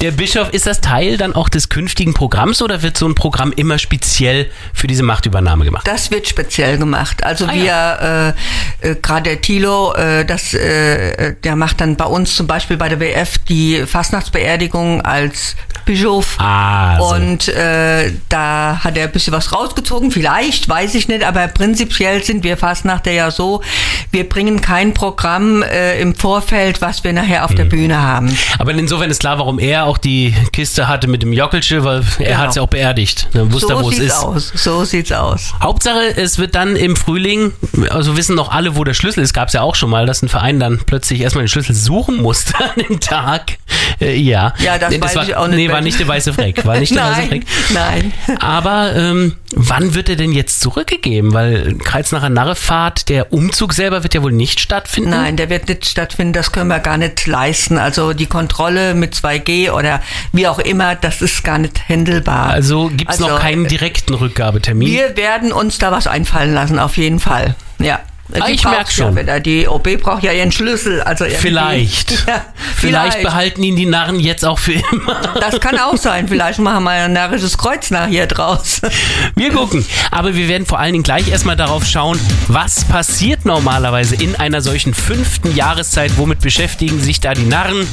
Der 0.00 0.10
Bischof, 0.12 0.50
ist 0.50 0.66
das 0.66 0.80
Teil 0.80 1.16
dann 1.16 1.34
auch 1.34 1.48
des 1.48 1.68
künftigen 1.68 2.14
Programms 2.14 2.62
oder 2.62 2.82
wird 2.82 2.96
so 2.96 3.06
ein 3.06 3.14
Programm 3.14 3.52
immer 3.54 3.78
speziell 3.78 4.48
für 4.72 4.86
diese 4.86 5.02
Machtübernahme 5.02 5.64
gemacht? 5.64 5.86
Das 5.86 6.10
wird 6.10 6.28
speziell 6.28 6.78
gemacht. 6.78 7.24
Also 7.24 7.46
Ah, 7.46 7.54
wir, 7.54 8.34
äh, 8.82 8.90
äh, 8.90 8.94
gerade 8.96 9.22
der 9.22 9.40
Thilo, 9.40 9.94
äh, 9.94 10.24
das, 10.24 10.54
äh, 10.54 11.12
äh, 11.12 11.34
der 11.42 11.56
macht 11.56 11.80
dann 11.80 11.96
bei 11.96 12.04
uns 12.04 12.36
zum 12.36 12.46
Beispiel 12.46 12.76
bei 12.76 12.88
der 12.88 13.00
WF 13.00 13.38
die 13.48 13.84
Fastnachtsbeerdigung 13.86 15.02
als 15.02 15.56
Bischof. 15.84 16.36
Ah, 16.38 16.98
so. 16.98 17.14
Und 17.14 17.48
äh, 17.48 18.12
da 18.28 18.80
hat 18.82 18.96
er 18.96 19.04
ein 19.04 19.12
bisschen 19.12 19.32
was 19.32 19.52
rausgezogen, 19.52 20.10
vielleicht, 20.10 20.68
weiß 20.68 20.94
ich 20.94 21.08
nicht, 21.08 21.24
aber 21.24 21.48
prinzipiell 21.48 22.22
sind 22.22 22.44
wir 22.44 22.56
Fastnachter 22.56 23.10
ja 23.10 23.30
so, 23.30 23.62
wir 24.10 24.28
bringen 24.28 24.60
kein 24.60 24.94
Programm 24.94 25.62
äh, 25.62 26.00
im 26.00 26.14
Vorfeld, 26.14 26.80
was 26.80 27.04
wir 27.04 27.12
nachher 27.12 27.44
auf 27.44 27.50
Hm. 27.50 27.56
der 27.56 27.64
Bühne 27.64 28.00
haben. 28.02 28.36
Aber 28.58 28.72
insofern 28.72 29.10
ist 29.10 29.20
klar, 29.20 29.38
warum 29.38 29.58
er 29.58 29.84
auch 29.86 29.98
die 29.98 30.34
Kiste 30.52 30.88
hatte 30.88 31.08
mit 31.08 31.22
dem 31.22 31.32
Jockelsche, 31.32 31.84
weil 31.84 32.02
er 32.18 32.24
Genau. 32.26 32.38
hat 32.38 32.48
es 32.50 32.54
ja 32.56 32.62
auch 32.62 32.68
beerdigt. 32.68 33.28
Dann 33.32 33.52
wusste 33.52 33.72
er, 33.72 33.78
So 33.78 33.84
wo 33.84 33.90
es 33.90 33.98
ist. 33.98 34.12
aus. 34.18 34.52
So 34.54 34.84
sieht's 34.84 35.12
aus. 35.12 35.52
Hauptsache, 35.62 36.16
es 36.16 36.38
wird 36.38 36.54
dann 36.54 36.76
im 36.76 36.96
Frühling, 36.96 37.52
also 37.90 38.16
wissen 38.16 38.34
noch 38.36 38.50
alle, 38.52 38.76
wo 38.76 38.84
der 38.84 38.94
Schlüssel 38.94 39.22
ist. 39.22 39.32
Gab 39.34 39.48
es 39.48 39.54
ja 39.54 39.62
auch 39.62 39.74
schon 39.74 39.90
mal, 39.90 40.06
dass 40.06 40.22
ein 40.22 40.28
Verein 40.28 40.60
dann 40.60 40.80
plötzlich 40.86 41.20
erstmal 41.20 41.44
den 41.44 41.48
Schlüssel 41.48 41.74
suchen 41.74 42.16
musste 42.22 42.54
an 42.58 42.82
dem 42.88 43.00
Tag. 43.00 43.58
Äh, 44.00 44.16
ja. 44.16 44.52
Ja, 44.58 44.78
das 44.78 45.00
weiß 45.00 45.16
war, 45.16 45.24
ich 45.24 45.36
auch 45.36 45.46
nicht 45.48 45.56
Nee, 45.56 45.68
war 45.72 45.80
nicht 45.80 45.98
der 45.98 46.08
weiße 46.08 46.32
Freck. 46.32 46.64
War 46.64 46.78
nicht 46.78 46.94
der 46.94 47.02
weiße 47.02 47.20
nein, 47.20 47.28
Freck. 47.28 47.42
nein. 47.74 48.12
Aber 48.40 48.94
ähm, 48.94 49.34
wann 49.54 49.94
wird 49.94 50.08
er 50.08 50.16
denn 50.16 50.32
jetzt 50.32 50.60
zurückgegeben? 50.60 51.32
Weil 51.34 51.74
Kreuznacher 51.78 52.28
Narrefahrt, 52.28 53.08
der 53.08 53.32
Umzug 53.32 53.72
selber 53.72 54.02
wird 54.02 54.14
ja 54.14 54.22
wohl 54.22 54.32
nicht 54.32 54.60
stattfinden. 54.60 55.10
Nein, 55.10 55.36
der 55.36 55.50
wird 55.50 55.68
nicht 55.68 55.86
stattfinden, 55.86 56.32
das 56.32 56.52
können 56.52 56.68
wir 56.68 56.80
gar 56.80 56.98
nicht 56.98 57.26
leisten. 57.26 57.78
Also 57.78 58.12
die 58.12 58.26
Kontrolle 58.26 58.94
mit 58.94 59.14
2G 59.14 59.70
oder 59.72 60.00
wie 60.32 60.46
auch 60.46 60.58
immer, 60.58 60.94
das 60.94 61.22
ist 61.22 61.42
gar 61.44 61.58
nicht 61.58 61.88
händelbar. 61.88 62.46
Also 62.50 62.88
gibt 62.94 63.10
es 63.12 63.18
noch 63.18 63.28
Also, 63.28 63.40
keinen 63.40 63.66
direkten 63.66 64.14
Rückgabetermin. 64.14 64.88
Wir 64.88 65.16
werden 65.16 65.52
uns 65.52 65.78
da 65.78 65.90
was 65.90 66.06
einfallen 66.06 66.54
lassen, 66.54 66.78
auf 66.78 66.96
jeden 66.96 67.18
Fall. 67.20 67.54
Ja. 67.78 68.00
Die 68.32 68.52
ich 68.52 68.62
braucht's 68.62 68.76
merk 68.76 68.92
schon. 68.92 69.16
Ja 69.16 69.22
wieder. 69.22 69.40
Die 69.40 69.68
OB 69.68 70.00
braucht 70.00 70.22
ja 70.22 70.32
ihren 70.32 70.52
Schlüssel. 70.52 71.02
Also 71.02 71.24
Vielleicht. 71.26 72.26
Ja, 72.26 72.44
Vielleicht 72.76 73.22
behalten 73.22 73.62
ihn 73.62 73.74
die 73.74 73.86
Narren 73.86 74.20
jetzt 74.20 74.44
auch 74.44 74.58
für 74.58 74.72
immer. 74.74 75.20
Das 75.40 75.58
kann 75.60 75.78
auch 75.78 75.96
sein. 75.96 76.28
Vielleicht 76.28 76.58
machen 76.60 76.84
wir 76.84 76.90
ein 76.90 77.12
närrisches 77.12 77.58
Kreuz 77.58 77.90
nach 77.90 78.06
hier 78.06 78.26
draus. 78.26 78.80
Wir 79.34 79.50
gucken. 79.50 79.84
Aber 80.10 80.34
wir 80.34 80.48
werden 80.48 80.66
vor 80.66 80.78
allen 80.78 80.92
Dingen 80.92 81.02
gleich 81.04 81.28
erstmal 81.28 81.56
darauf 81.56 81.84
schauen, 81.84 82.18
was 82.48 82.84
passiert 82.84 83.44
normalerweise 83.44 84.14
in 84.14 84.36
einer 84.36 84.60
solchen 84.60 84.94
fünften 84.94 85.54
Jahreszeit. 85.54 86.12
Womit 86.16 86.40
beschäftigen 86.40 87.00
sich 87.00 87.20
da 87.20 87.34
die 87.34 87.44
Narren? 87.46 87.86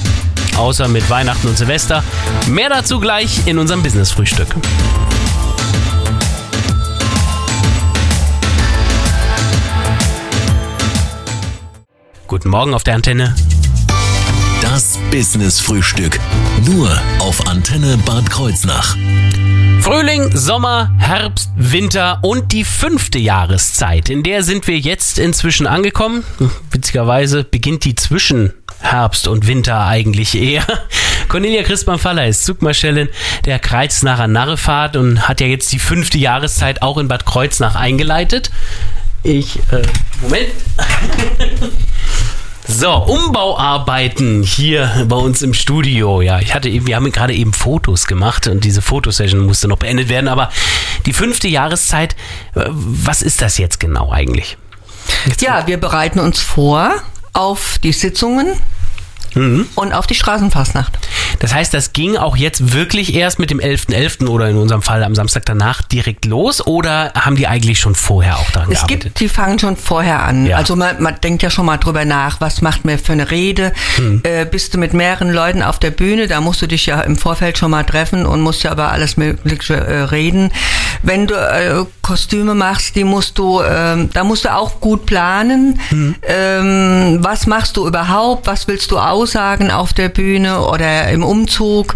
Außer 0.57 0.87
mit 0.87 1.09
Weihnachten 1.09 1.47
und 1.47 1.57
Silvester. 1.57 2.03
Mehr 2.47 2.69
dazu 2.69 2.99
gleich 2.99 3.47
in 3.47 3.57
unserem 3.57 3.81
Business-Frühstück. 3.81 4.47
Guten 12.29 12.49
Morgen 12.49 12.75
auf 12.75 12.83
der 12.83 12.93
Antenne. 12.93 13.33
Das 14.61 14.99
Business 15.09 15.59
Frühstück. 15.59 16.19
Nur 16.63 16.87
auf 17.17 17.47
Antenne 17.47 17.97
Bad 18.05 18.29
Kreuznach. 18.29 18.95
Frühling, 19.81 20.37
Sommer, 20.37 20.91
Herbst, 20.99 21.49
Winter 21.55 22.19
und 22.21 22.51
die 22.51 22.65
fünfte 22.65 23.17
Jahreszeit. 23.17 24.11
In 24.11 24.21
der 24.21 24.43
sind 24.43 24.67
wir 24.67 24.77
jetzt 24.77 25.17
inzwischen 25.17 25.65
angekommen. 25.65 26.23
Witzigerweise 26.69 27.43
beginnt 27.43 27.83
die 27.83 27.95
zwischen 27.95 28.53
Herbst 28.79 29.27
und 29.27 29.47
Winter 29.47 29.87
eigentlich 29.87 30.39
eher. 30.39 30.67
Cornelia 31.29 31.63
Christmann-Faller 31.63 32.27
ist 32.27 32.45
Zugmarschallin 32.45 33.09
der 33.45 33.57
Kreuznacher 33.57 34.27
Narrefahrt 34.27 34.97
und 34.97 35.27
hat 35.27 35.41
ja 35.41 35.47
jetzt 35.47 35.71
die 35.71 35.79
fünfte 35.79 36.19
Jahreszeit 36.19 36.83
auch 36.83 36.99
in 36.99 37.07
Bad 37.07 37.25
Kreuznach 37.25 37.73
eingeleitet. 37.73 38.51
Ich, 39.23 39.57
äh, 39.71 39.81
Moment. 40.21 40.49
So, 42.71 42.93
Umbauarbeiten 42.93 44.43
hier 44.43 45.03
bei 45.09 45.15
uns 45.15 45.41
im 45.41 45.55
Studio. 45.55 46.21
Ja, 46.21 46.39
ich 46.39 46.53
hatte 46.53 46.69
eben, 46.69 46.85
wir 46.85 46.97
haben 46.97 47.11
gerade 47.11 47.33
eben 47.33 47.51
Fotos 47.51 48.05
gemacht 48.05 48.45
und 48.45 48.63
diese 48.63 48.83
Fotosession 48.83 49.43
musste 49.43 49.67
noch 49.67 49.79
beendet 49.79 50.07
werden. 50.07 50.27
Aber 50.27 50.51
die 51.07 51.13
fünfte 51.13 51.47
Jahreszeit, 51.47 52.15
äh, 52.53 52.65
was 52.67 53.23
ist 53.23 53.41
das 53.41 53.57
jetzt 53.57 53.79
genau 53.79 54.11
eigentlich? 54.11 54.55
Ja, 55.41 55.65
wir 55.65 55.77
bereiten 55.77 56.19
uns 56.19 56.41
vor 56.41 56.93
auf 57.33 57.79
die 57.79 57.91
Sitzungen 57.91 58.53
Mhm. 59.35 59.67
und 59.75 59.93
auf 59.93 60.07
die 60.07 60.15
Straßenfastnacht. 60.15 60.97
Das 61.39 61.53
heißt, 61.53 61.73
das 61.73 61.93
ging 61.93 62.17
auch 62.17 62.35
jetzt 62.35 62.73
wirklich 62.73 63.13
erst 63.13 63.39
mit 63.39 63.49
dem 63.51 63.59
11.11. 63.59 64.27
oder 64.27 64.49
in 64.49 64.57
unserem 64.57 64.81
Fall 64.81 65.03
am 65.03 65.15
Samstag 65.15 65.45
danach 65.45 65.81
direkt 65.81 66.25
los 66.25 66.65
oder 66.65 67.13
haben 67.15 67.35
die 67.35 67.47
eigentlich 67.47 67.79
schon 67.79 67.95
vorher 67.95 68.37
auch 68.37 68.49
daran 68.51 68.71
Es 68.71 68.79
gearbeitet? 68.79 69.03
gibt, 69.03 69.19
die 69.19 69.29
fangen 69.29 69.59
schon 69.59 69.77
vorher 69.77 70.23
an. 70.23 70.45
Ja. 70.45 70.57
Also 70.57 70.75
man, 70.75 71.01
man 71.01 71.15
denkt 71.21 71.43
ja 71.43 71.49
schon 71.49 71.65
mal 71.65 71.77
drüber 71.77 72.05
nach, 72.05 72.41
was 72.41 72.61
macht 72.61 72.85
man 72.85 72.97
für 72.97 73.13
eine 73.13 73.31
Rede? 73.31 73.71
Hm. 73.95 74.21
Äh, 74.23 74.45
bist 74.45 74.73
du 74.73 74.77
mit 74.77 74.93
mehreren 74.93 75.31
Leuten 75.31 75.61
auf 75.63 75.79
der 75.79 75.91
Bühne, 75.91 76.27
da 76.27 76.41
musst 76.41 76.61
du 76.61 76.67
dich 76.67 76.85
ja 76.87 77.01
im 77.01 77.15
Vorfeld 77.15 77.57
schon 77.57 77.71
mal 77.71 77.83
treffen 77.83 78.25
und 78.25 78.41
musst 78.41 78.63
ja 78.63 78.71
über 78.73 78.91
alles 78.91 79.15
Mögliche 79.17 79.75
äh, 79.75 80.01
reden. 80.03 80.51
Wenn 81.03 81.27
du 81.27 81.35
äh, 81.35 81.85
Kostüme 82.01 82.55
machst, 82.55 82.95
die 82.95 83.03
musst 83.03 83.37
du, 83.37 83.61
ähm, 83.61 84.09
da 84.13 84.23
musst 84.23 84.45
du 84.45 84.53
auch 84.53 84.79
gut 84.81 85.05
planen. 85.05 85.79
Hm. 85.89 86.15
Ähm, 86.23 87.17
was 87.21 87.45
machst 87.47 87.77
du 87.77 87.87
überhaupt? 87.87 88.47
Was 88.47 88.67
willst 88.67 88.91
du 88.91 88.97
aussagen 89.19 89.71
auf 89.71 89.93
der 89.93 90.09
Bühne 90.09 90.61
oder 90.61 91.09
im 91.09 91.23
Umzug? 91.23 91.95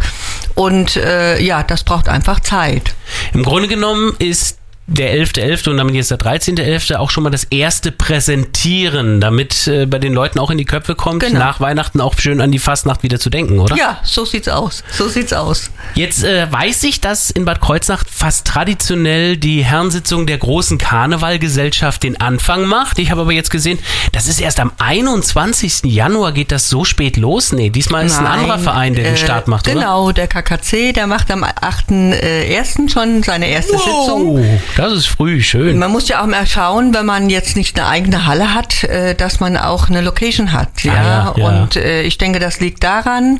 Und 0.55 0.97
äh, 0.97 1.41
ja, 1.41 1.63
das 1.63 1.83
braucht 1.83 2.09
einfach 2.09 2.39
Zeit. 2.39 2.93
Im 3.33 3.43
Grunde 3.43 3.67
genommen 3.67 4.13
ist 4.19 4.57
der 4.85 5.15
11.11. 5.15 5.69
und 5.69 5.77
damit 5.77 5.95
jetzt 5.95 6.11
der 6.11 6.19
13.11. 6.19 6.95
auch 6.95 7.09
schon 7.09 7.23
mal 7.23 7.29
das 7.29 7.45
erste 7.45 7.91
Präsentieren, 7.91 9.21
damit 9.21 9.65
äh, 9.67 9.85
bei 9.85 9.97
den 9.97 10.13
Leuten 10.13 10.39
auch 10.39 10.51
in 10.51 10.57
die 10.57 10.65
Köpfe 10.65 10.93
kommt, 10.95 11.21
Genau. 11.21 11.39
nach 11.39 11.59
Weihnachten 11.61 12.01
auch 12.01 12.17
schön 12.19 12.41
an 12.41 12.51
die 12.51 12.59
Fastnacht 12.59 13.01
wieder 13.01 13.17
zu 13.19 13.29
denken, 13.29 13.59
oder? 13.59 13.75
Ja, 13.77 13.99
so 14.03 14.25
sieht's 14.25 14.49
aus. 14.49 14.83
So 14.91 15.07
sieht's 15.07 15.31
aus. 15.31 15.71
Jetzt 15.95 16.23
äh, 16.25 16.51
weiß 16.51 16.83
ich, 16.83 16.99
dass 16.99 17.29
in 17.31 17.45
Bad 17.45 17.61
Kreuznach 17.61 18.03
fast 18.09 18.45
traditionell 18.45 19.37
die 19.37 19.63
Herrensitzung 19.63 20.25
der 20.25 20.37
großen 20.37 20.77
Karnevalgesellschaft 20.77 22.03
den 22.03 22.19
Anfang 22.19 22.65
macht. 22.65 22.99
Ich 22.99 23.09
habe 23.11 23.21
aber 23.21 23.31
jetzt 23.31 23.51
gesehen, 23.51 23.79
das 24.11 24.27
ist 24.27 24.41
erst 24.41 24.59
am 24.59 24.73
21. 24.79 25.83
Januar 25.85 26.33
geht 26.33 26.51
das 26.51 26.69
so 26.69 26.83
spät 26.83 27.15
los. 27.15 27.53
Nee, 27.53 27.69
diesmal 27.69 28.05
ist 28.05 28.17
ein 28.17 28.25
Nein, 28.25 28.39
anderer 28.39 28.59
Verein, 28.59 28.95
der 28.95 29.05
den 29.05 29.13
äh, 29.13 29.17
Start 29.17 29.47
macht, 29.47 29.65
oder? 29.67 29.75
Genau, 29.75 30.11
der 30.11 30.27
KKC, 30.27 30.91
der 30.93 31.07
macht 31.07 31.31
am 31.31 31.43
8.1. 31.43 32.89
schon 32.91 33.23
seine 33.23 33.47
erste 33.47 33.77
Sitzung. 33.77 34.43
Das 34.77 34.91
ist 34.93 35.05
früh, 35.07 35.41
schön. 35.41 35.77
Man 35.77 35.91
muss 35.91 36.07
ja 36.07 36.21
auch 36.21 36.27
mal 36.27 36.47
schauen, 36.47 36.93
wenn 36.93 37.05
man 37.05 37.29
jetzt 37.29 37.55
nicht 37.55 37.77
eine 37.79 37.87
eigene 37.87 38.25
Halle 38.25 38.53
hat, 38.53 38.83
äh, 38.83 39.13
dass 39.15 39.39
man 39.39 39.57
auch 39.57 39.89
eine 39.89 40.01
Location 40.01 40.51
hat. 40.51 40.83
Ja, 40.83 40.93
Ah, 40.93 41.33
ja, 41.37 41.43
ja. 41.43 41.47
und 41.61 41.75
äh, 41.75 42.01
ich 42.03 42.17
denke, 42.17 42.39
das 42.39 42.59
liegt 42.59 42.83
daran. 42.83 43.39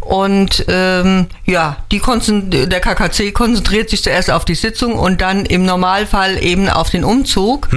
Und 0.00 0.64
ähm, 0.68 1.26
ja, 1.46 1.76
die 1.90 2.00
der 2.00 2.80
KKC 2.80 3.32
konzentriert 3.32 3.90
sich 3.90 4.02
zuerst 4.02 4.30
auf 4.30 4.44
die 4.44 4.54
Sitzung 4.54 4.98
und 4.98 5.20
dann 5.20 5.46
im 5.46 5.64
Normalfall 5.64 6.42
eben 6.42 6.68
auf 6.68 6.90
den 6.90 7.04
Umzug. 7.04 7.68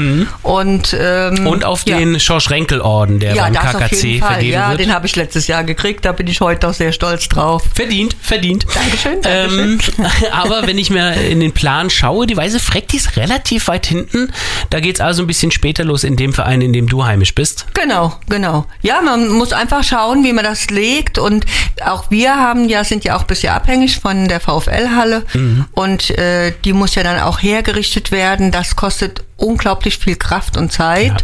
Und, 0.44 0.96
ähm, 1.00 1.28
Mhm. 1.38 1.48
Und 1.48 1.66
auf 1.66 1.84
ja. 1.86 1.98
den 1.98 2.20
Schorsch-Renkel-Orden, 2.20 3.20
der 3.20 3.36
ja, 3.36 3.44
beim 3.44 3.54
das 3.54 3.76
auf 3.76 3.82
KKC 3.82 4.04
jeden 4.08 4.20
Fall. 4.20 4.32
vergeben 4.34 4.54
Ja, 4.54 4.70
wird. 4.70 4.80
den 4.80 4.94
habe 4.94 5.06
ich 5.08 5.16
letztes 5.16 5.48
Jahr 5.48 5.64
gekriegt, 5.64 6.06
da 6.06 6.12
bin 6.12 6.28
ich 6.28 6.42
heute 6.42 6.68
auch 6.68 6.74
sehr 6.74 6.92
stolz 6.92 7.28
drauf. 7.30 7.64
Verdient, 7.74 8.16
verdient. 8.22 8.66
Dankeschön, 8.74 9.22
Dankeschön. 9.22 9.80
Ähm, 9.98 10.06
aber 10.32 10.66
wenn 10.68 10.78
ich 10.78 10.90
mir 10.90 11.14
in 11.14 11.40
den 11.40 11.54
Plan 11.54 11.90
schaue, 11.90 12.28
die 12.28 12.38
Weise 12.38 12.60
Freck, 12.60 12.88
die 12.90 12.97
ist 12.98 13.16
relativ 13.18 13.68
weit 13.68 13.86
hinten. 13.86 14.32
Da 14.70 14.80
geht 14.80 14.96
es 14.96 15.02
also 15.02 15.24
ein 15.24 15.28
bisschen 15.28 15.52
später 15.52 15.84
los 15.84 16.04
in 16.04 16.16
dem 16.16 16.34
Verein, 16.34 16.62
in 16.62 16.74
dem 16.74 16.88
du 16.88 17.06
heimisch 17.06 17.34
bist. 17.34 17.66
Genau, 17.74 18.14
genau. 18.28 18.66
Ja, 18.82 19.02
man 19.02 19.30
muss 19.30 19.54
einfach 19.54 19.84
schauen, 19.84 20.24
wie 20.24 20.34
man 20.34 20.44
das 20.44 20.70
legt. 20.70 21.18
Und 21.18 21.46
auch 21.86 22.12
wir 22.12 22.36
haben 22.36 22.68
ja, 22.68 22.84
sind 22.84 23.04
ja 23.04 23.16
auch 23.16 23.22
ein 23.22 23.28
bisschen 23.28 23.54
abhängig 23.54 24.00
von 24.00 24.28
der 24.28 24.40
VfL-Halle. 24.40 25.26
Und 25.72 26.12
äh, 26.18 26.54
die 26.66 26.74
muss 26.74 26.96
ja 26.96 27.04
dann 27.04 27.20
auch 27.20 27.42
hergerichtet 27.42 28.12
werden. 28.12 28.52
Das 28.52 28.76
kostet 28.76 29.24
unglaublich 29.38 29.98
viel 29.98 30.16
Kraft 30.16 30.58
und 30.58 30.72
Zeit 30.72 31.24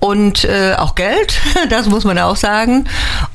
und 0.00 0.44
äh, 0.44 0.74
auch 0.74 0.94
Geld, 0.94 1.40
das 1.70 1.86
muss 1.86 2.04
man 2.04 2.18
auch 2.18 2.36
sagen. 2.36 2.86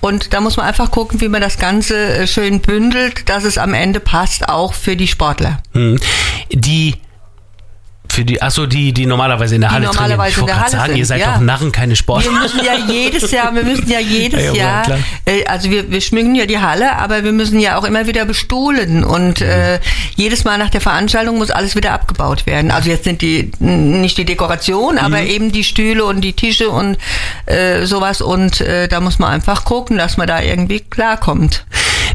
Und 0.01 0.33
da 0.33 0.41
muss 0.41 0.57
man 0.57 0.65
einfach 0.65 0.91
gucken, 0.91 1.21
wie 1.21 1.29
man 1.29 1.41
das 1.41 1.57
Ganze 1.57 1.95
äh, 1.95 2.27
schön 2.27 2.59
bündelt, 2.59 3.27
dass 3.29 3.43
es 3.43 3.57
am 3.57 3.73
Ende 3.73 3.99
passt, 3.99 4.47
auch 4.47 4.73
für 4.73 4.95
die 4.95 5.07
Sportler. 5.07 5.61
Hm. 5.73 5.99
Die 6.51 6.95
für 8.19 8.25
die, 8.25 8.41
achso, 8.41 8.65
die, 8.65 8.91
die 8.93 9.05
normalerweise 9.05 9.55
in 9.55 9.61
der 9.61 9.69
Die 9.69 9.75
Halle 9.75 9.85
trainieren. 9.85 10.17
normalerweise 10.17 10.31
Ich 10.31 10.37
in 10.37 10.41
wollte 10.43 10.53
der 10.53 10.59
gerade 10.61 10.71
sagen, 10.77 10.95
ihr 10.97 11.05
sind, 11.05 11.17
seid 11.17 11.19
ja. 11.21 11.33
doch 11.35 11.39
Narren, 11.41 11.71
keine 11.71 11.91
Wir 11.91 11.95
Sportler. 11.95 12.31
müssen 12.31 12.59
ja 12.65 12.73
jedes 12.87 13.31
Jahr, 13.31 13.55
wir 13.55 13.63
müssen 13.63 13.89
ja 13.89 13.99
jedes 13.99 14.43
Ja, 14.45 14.53
ja, 14.53 14.83
Jahr, 14.87 14.97
äh, 15.25 15.45
also 15.45 15.69
wir, 15.71 15.89
wir 15.91 16.01
schmücken 16.01 16.35
ja 16.35 16.45
die 16.45 16.59
Halle, 16.59 16.95
aber 16.97 17.23
wir 17.23 17.31
müssen 17.31 17.59
ja 17.59 17.77
auch 17.77 17.83
immer 17.85 18.07
wieder 18.07 18.25
bestuhlen 18.25 19.03
und 19.03 19.41
äh, 19.41 19.79
jedes 20.15 20.43
Mal 20.43 20.57
nach 20.57 20.69
der 20.69 20.81
Veranstaltung 20.81 21.37
muss 21.37 21.49
alles 21.51 21.75
wieder 21.75 21.93
abgebaut 21.93 22.45
werden. 22.45 22.71
Also 22.71 22.89
jetzt 22.89 23.05
sind 23.05 23.21
die 23.21 23.51
nicht 23.59 24.17
die 24.17 24.25
Dekoration, 24.25 24.95
Mhm. 24.95 24.99
aber 24.99 25.21
eben 25.21 25.51
die 25.51 25.63
Stühle 25.63 26.03
und 26.05 26.21
die 26.21 26.33
Tische 26.33 26.69
und 26.69 26.97
äh, 27.45 27.85
sowas 27.85 28.21
und 28.21 28.59
äh, 28.61 28.87
da 28.87 28.99
muss 28.99 29.19
man 29.19 29.31
einfach 29.31 29.63
gucken, 29.65 29.97
dass 29.97 30.17
man 30.17 30.27
da 30.27 30.41
irgendwie 30.41 30.79
klarkommt. 30.81 31.65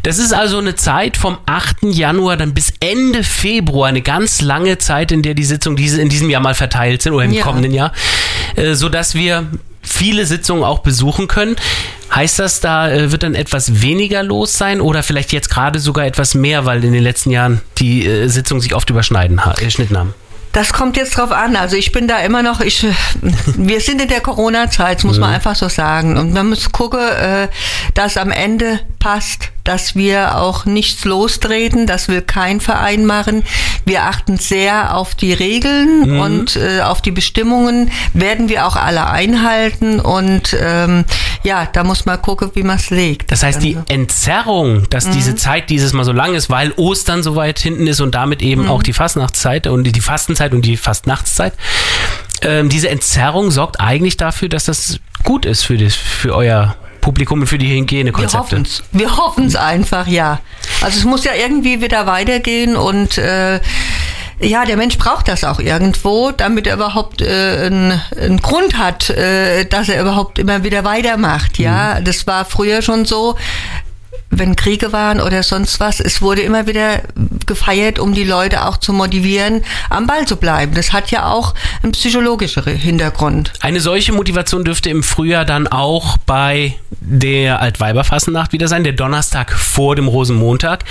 Das 0.05 0.19
ist 0.19 0.33
also 0.35 0.59
eine 0.59 0.75
Zeit 0.77 1.17
vom 1.17 1.39
8. 1.47 1.79
Januar 1.85 2.37
dann 2.37 2.53
bis 2.55 2.73
Ende 2.81 3.25
Februar, 3.25 3.89
eine 3.89 4.03
ganz 4.03 4.43
lange 4.43 4.79
Zeit, 4.79 5.11
in 5.13 5.23
der 5.23 5.35
die 5.35 5.45
Sitzungen 5.45 5.77
diese 5.77 6.01
in 6.01 6.09
diesem 6.11 6.29
Jahr 6.31 6.43
mal 6.43 6.55
verteilt 6.55 7.01
sind 7.03 7.15
oder 7.15 7.25
im 7.25 7.33
Ja. 7.33 7.43
kommenden 7.43 7.73
Jahr, 7.73 7.93
äh, 8.57 8.75
so 8.75 8.89
dass 8.91 9.15
wir 9.15 9.47
viele 9.83 10.27
Sitzungen 10.27 10.63
auch 10.63 10.81
besuchen 10.81 11.27
können. 11.27 11.57
Heißt 12.15 12.39
das, 12.39 12.61
da 12.61 12.91
äh, 12.91 13.13
wird 13.13 13.23
dann 13.23 13.35
etwas 13.35 13.81
weniger 13.83 14.23
los 14.23 14.57
sein 14.59 14.81
oder 14.83 15.03
vielleicht 15.03 15.33
jetzt 15.33 15.49
gerade 15.51 15.79
sogar 15.81 16.05
etwas 16.07 16.35
mehr, 16.35 16.65
weil 16.67 16.85
in 16.85 16.93
den 16.93 17.03
letzten 17.03 17.31
Jahren 17.31 17.63
die 17.79 18.07
äh, 18.07 18.29
Sitzungen 18.29 18.61
sich 18.61 18.75
oft 18.75 18.89
überschneiden, 18.91 19.45
ha- 19.45 19.55
äh, 19.59 19.65
geschnitten 19.65 19.97
haben? 19.99 20.15
Das 20.53 20.73
kommt 20.73 20.97
jetzt 20.99 21.17
drauf 21.17 21.33
an. 21.33 21.57
Also 21.57 21.77
ich 21.77 21.93
bin 21.93 22.07
da 22.09 22.19
immer 22.21 22.43
noch, 22.43 22.61
ich, 22.61 22.85
äh, 22.85 22.93
wir 23.57 23.81
sind 23.81 24.01
in 24.03 24.09
der 24.09 24.21
Corona-Zeit, 24.21 24.99
das 24.99 25.05
muss 25.05 25.19
man 25.19 25.33
einfach 25.33 25.57
so 25.57 25.69
sagen. 25.69 26.17
Und 26.19 26.33
man 26.33 26.49
muss 26.51 26.71
gucken, 26.71 27.01
dass 27.95 28.17
am 28.17 28.31
Ende 28.31 28.79
passt, 29.01 29.51
dass 29.65 29.95
wir 29.97 30.39
auch 30.39 30.67
nichts 30.67 31.05
lostreten, 31.05 31.87
das 31.87 32.09
will 32.09 32.21
kein 32.21 32.61
Verein 32.61 33.07
machen. 33.07 33.43
Wir 33.87 34.05
achten 34.05 34.37
sehr 34.37 34.95
auf 34.95 35.15
die 35.15 35.33
Regeln 35.33 36.21
und 36.21 36.57
äh, 36.57 36.83
auf 36.83 37.01
die 37.01 37.11
Bestimmungen, 37.11 37.91
werden 38.13 38.49
wir 38.49 38.67
auch 38.67 38.77
alle 38.77 39.07
einhalten. 39.07 40.01
Und 40.01 40.55
ähm, 40.61 41.05
ja, 41.43 41.67
da 41.67 41.83
muss 41.83 42.05
man 42.05 42.21
gucken, 42.21 42.51
wie 42.55 42.63
man 42.63 42.77
es 42.77 42.91
legt. 42.91 43.33
Das 43.33 43.43
heißt, 43.43 43.63
die. 43.63 43.79
Entzerrung, 43.89 44.89
dass 44.91 45.11
diese 45.11 45.35
Zeit 45.35 45.71
dieses 45.71 45.93
Mal 45.93 46.05
so 46.05 46.13
lang 46.13 46.35
ist, 46.35 46.51
weil 46.51 46.73
Ostern 46.77 47.23
so 47.23 47.35
weit 47.37 47.59
hinten 47.59 47.87
ist 47.87 48.01
und 48.01 48.15
damit 48.15 48.43
eben 48.43 48.69
auch 48.69 48.83
die 48.83 48.93
Fastnachtszeit 48.93 49.67
und 49.67 49.85
die 49.85 50.01
Fastenzeit 50.01 50.53
und 50.53 50.63
die 50.65 50.77
Fastnachtszeit, 50.77 51.55
ähm, 52.43 52.69
diese 52.69 52.89
Entzerrung 52.91 53.51
sorgt 53.51 53.81
eigentlich 53.81 54.17
dafür, 54.17 54.49
dass 54.49 54.65
das 54.65 55.01
gut 55.23 55.47
ist 55.47 55.63
für, 55.63 55.79
das, 55.79 55.95
für 55.95 56.35
euer 56.35 56.77
Publikum 57.05 57.43
und 57.43 57.47
für 57.47 57.59
die 57.59 57.69
Wir 57.69 57.81
Hygienekonzepte. 57.83 58.39
hoffen's. 58.39 58.83
Wir 58.93 59.15
hoffen's 59.19 59.57
einfach, 59.57 60.07
ja. 60.07 60.41
Also 60.81 60.99
es 60.99 61.05
muss 61.05 61.23
ja 61.25 61.33
irgendwie 61.35 61.83
wieder 61.83 62.07
weitergehen 62.07 62.77
und 62.77 63.19
äh, 63.19 63.61
ja, 64.41 64.65
der 64.65 64.79
Mensch 64.79 64.97
braucht 64.97 65.29
das 65.29 65.45
auch 65.45 65.61
irgendwo, 65.61 66.31
damit 66.31 66.67
er 66.67 66.77
überhaupt 66.77 67.21
äh, 67.21 67.67
einen, 67.67 68.01
einen 68.19 68.41
Grund 68.41 68.79
hat, 68.79 69.11
äh, 69.11 69.67
dass 69.67 69.91
er 69.91 70.01
überhaupt 70.01 70.39
immer 70.39 70.65
wieder 70.65 70.85
weitermacht. 70.85 71.59
Ja, 71.59 72.01
das 72.01 72.27
war 72.27 72.47
früher 72.47 72.81
schon 72.81 73.05
so. 73.05 73.37
Wenn 74.37 74.57
Kriege 74.57 74.93
waren 74.93 75.21
oder 75.21 75.43
sonst 75.43 75.81
was, 75.81 76.01
es 76.01 76.21
wurde 76.21 76.43
immer 76.43 76.67
wieder 76.67 77.03
gefeiert, 77.47 77.99
um 77.99 78.15
die 78.15 78.25
Leute 78.25 78.67
auch 78.67 78.77
zu 78.77 78.93
motivieren, 78.93 79.65
am 79.91 80.07
Ball 80.07 80.27
zu 80.27 80.37
bleiben. 80.37 80.75
Das 80.75 80.93
hat 80.93 81.11
ja 81.11 81.27
auch 81.31 81.55
einen 81.83 81.93
psychologischeren 81.93 82.77
Hintergrund. 82.77 83.53
Eine 83.61 83.81
solche 83.81 84.13
Motivation 84.13 84.65
dürfte 84.65 84.91
im 84.91 85.03
Frühjahr 85.03 85.45
dann 85.45 85.69
auch 85.69 86.17
bei 86.19 86.75
der 87.01 87.61
Altweiberfassennacht 87.61 88.53
wieder 88.53 88.69
sein, 88.69 88.85
der 88.85 88.93
Donnerstag 88.93 89.53
vor 89.53 89.97
dem 89.97 90.09
Rosenmontag. 90.09 90.85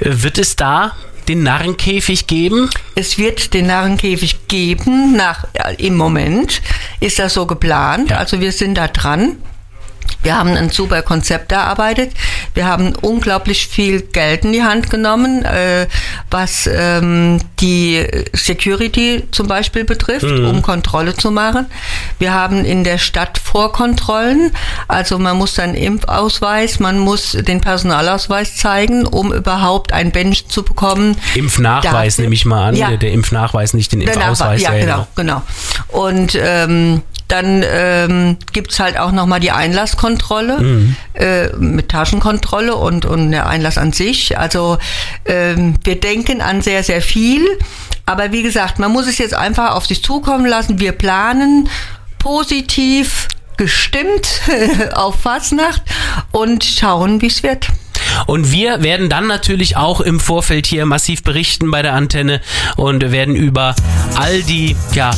Äh, 0.00 0.10
Wird 0.22 0.38
es 0.38 0.56
da 0.56 0.92
den 1.28 1.42
Narrenkäfig 1.42 2.26
geben? 2.26 2.70
Es 2.96 3.18
wird 3.18 3.54
den 3.54 3.66
Narrenkäfig 3.68 4.48
geben. 4.48 5.16
Nach, 5.16 5.44
Im 5.78 5.96
Moment 5.96 6.60
ist 6.98 7.18
das 7.18 7.34
so 7.34 7.46
geplant. 7.46 8.10
Ja. 8.10 8.16
Also 8.16 8.40
wir 8.40 8.52
sind 8.52 8.76
da 8.76 8.88
dran. 8.88 9.36
Wir 10.22 10.36
haben 10.36 10.50
ein 10.50 10.70
super 10.70 11.02
Konzept 11.02 11.52
erarbeitet. 11.52 12.12
Wir 12.54 12.66
haben 12.66 12.94
unglaublich 13.00 13.66
viel 13.68 14.02
Geld 14.02 14.44
in 14.44 14.52
die 14.52 14.62
Hand 14.62 14.90
genommen, 14.90 15.44
äh, 15.44 15.86
was 16.30 16.68
ähm, 16.72 17.40
die 17.60 18.06
Security 18.32 19.24
zum 19.30 19.46
Beispiel 19.48 19.84
betrifft, 19.84 20.24
um 20.24 20.62
Kontrolle 20.62 21.14
zu 21.14 21.30
machen. 21.30 21.66
Wir 22.18 22.32
haben 22.34 22.64
in 22.64 22.84
der 22.84 22.98
Stadt 22.98 23.38
Vorkontrollen. 23.38 24.52
Also 24.88 25.18
man 25.18 25.36
muss 25.38 25.54
dann 25.54 25.74
Impfausweis, 25.74 26.80
man 26.80 26.98
muss 26.98 27.32
den 27.32 27.60
Personalausweis 27.60 28.56
zeigen, 28.56 29.06
um 29.06 29.32
überhaupt 29.32 29.92
ein 29.92 30.10
Bench 30.12 30.48
zu 30.48 30.62
bekommen. 30.62 31.16
Impfnachweis 31.34 32.16
Dafür- 32.16 32.22
nehme 32.22 32.34
ich 32.34 32.44
mal 32.44 32.68
an. 32.68 32.76
Ja. 32.76 32.88
Der, 32.88 32.98
der 32.98 33.12
Impfnachweis, 33.12 33.74
nicht 33.74 33.92
den 33.92 34.02
Impfausweis. 34.02 34.38
Nachweis, 34.40 34.62
ja, 34.62 34.70
genau, 34.72 35.06
genau. 35.16 35.42
Und 35.88 36.38
ähm, 36.40 37.02
dann 37.30 37.64
ähm, 37.66 38.36
gibt's 38.52 38.80
halt 38.80 38.98
auch 38.98 39.12
nochmal 39.12 39.40
die 39.40 39.50
Einlasskontrolle 39.50 40.94
äh, 41.14 41.48
mit 41.56 41.88
Taschenkontrolle 41.88 42.74
und, 42.74 43.04
und 43.04 43.30
der 43.30 43.46
Einlass 43.48 43.78
an 43.78 43.92
sich. 43.92 44.38
Also 44.38 44.78
ähm, 45.24 45.74
wir 45.84 46.00
denken 46.00 46.40
an 46.40 46.62
sehr, 46.62 46.82
sehr 46.82 47.02
viel. 47.02 47.46
Aber 48.06 48.32
wie 48.32 48.42
gesagt, 48.42 48.78
man 48.78 48.90
muss 48.92 49.06
es 49.06 49.18
jetzt 49.18 49.34
einfach 49.34 49.74
auf 49.74 49.86
sich 49.86 50.02
zukommen 50.02 50.46
lassen. 50.46 50.80
Wir 50.80 50.92
planen 50.92 51.68
positiv 52.18 53.28
gestimmt 53.56 54.40
auf 54.94 55.20
Fasnacht 55.20 55.82
und 56.32 56.64
schauen, 56.64 57.20
wie 57.22 57.26
es 57.26 57.42
wird. 57.42 57.68
Und 58.26 58.52
wir 58.52 58.82
werden 58.82 59.08
dann 59.08 59.26
natürlich 59.26 59.76
auch 59.76 60.00
im 60.00 60.20
Vorfeld 60.20 60.66
hier 60.66 60.86
massiv 60.86 61.22
berichten 61.22 61.70
bei 61.70 61.82
der 61.82 61.94
Antenne 61.94 62.40
und 62.76 63.10
werden 63.10 63.34
über 63.34 63.74
all 64.16 64.42
die 64.42 64.76
ja, 64.94 65.10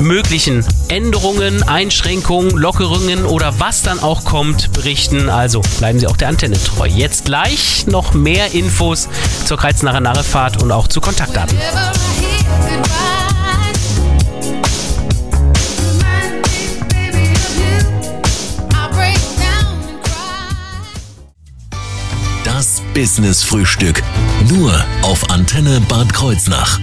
möglichen 0.00 0.64
Änderungen, 0.88 1.62
Einschränkungen, 1.62 2.56
Lockerungen 2.56 3.24
oder 3.24 3.58
was 3.58 3.82
dann 3.82 4.00
auch 4.00 4.24
kommt, 4.24 4.72
berichten. 4.72 5.30
Also 5.30 5.62
bleiben 5.78 5.98
Sie 5.98 6.06
auch 6.06 6.16
der 6.16 6.28
Antenne 6.28 6.56
treu. 6.62 6.86
Jetzt 6.86 7.24
gleich 7.24 7.86
noch 7.86 8.14
mehr 8.14 8.52
Infos 8.52 9.08
zur 9.44 9.56
Kreuznacher 9.56 10.00
Narrefahrt 10.00 10.62
und 10.62 10.72
auch 10.72 10.88
zu 10.88 11.00
Kontaktdaten. 11.00 11.58
Das 22.92 23.02
Business-Frühstück. 23.02 24.02
Nur 24.50 24.72
auf 25.02 25.30
Antenne 25.30 25.80
Bad 25.88 26.12
Kreuznach. 26.12 26.78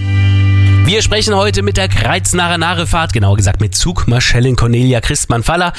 Wir 0.89 1.03
sprechen 1.03 1.35
heute 1.35 1.61
mit 1.61 1.77
der 1.77 1.87
Kreuznacher 1.87 2.57
Narrefahrt, 2.57 3.13
genauer 3.13 3.37
gesagt 3.37 3.61
mit 3.61 3.75
Zugmarschallin 3.75 4.55
Cornelia 4.55 5.01
Christmann-Faller, 5.01 5.71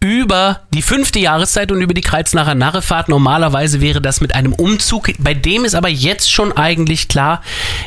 über 0.00 0.62
die 0.72 0.80
fünfte 0.80 1.18
Jahreszeit 1.18 1.70
und 1.70 1.82
über 1.82 1.92
die 1.92 2.00
Kreuznacher 2.00 2.54
Narrefahrt. 2.54 3.10
Normalerweise 3.10 3.82
wäre 3.82 4.00
das 4.00 4.22
mit 4.22 4.34
einem 4.34 4.54
Umzug, 4.54 5.10
bei 5.18 5.34
dem 5.34 5.66
ist 5.66 5.74
aber 5.74 5.90
jetzt 5.90 6.32
schon 6.32 6.50
eigentlich 6.56 7.08
klar, 7.08 7.42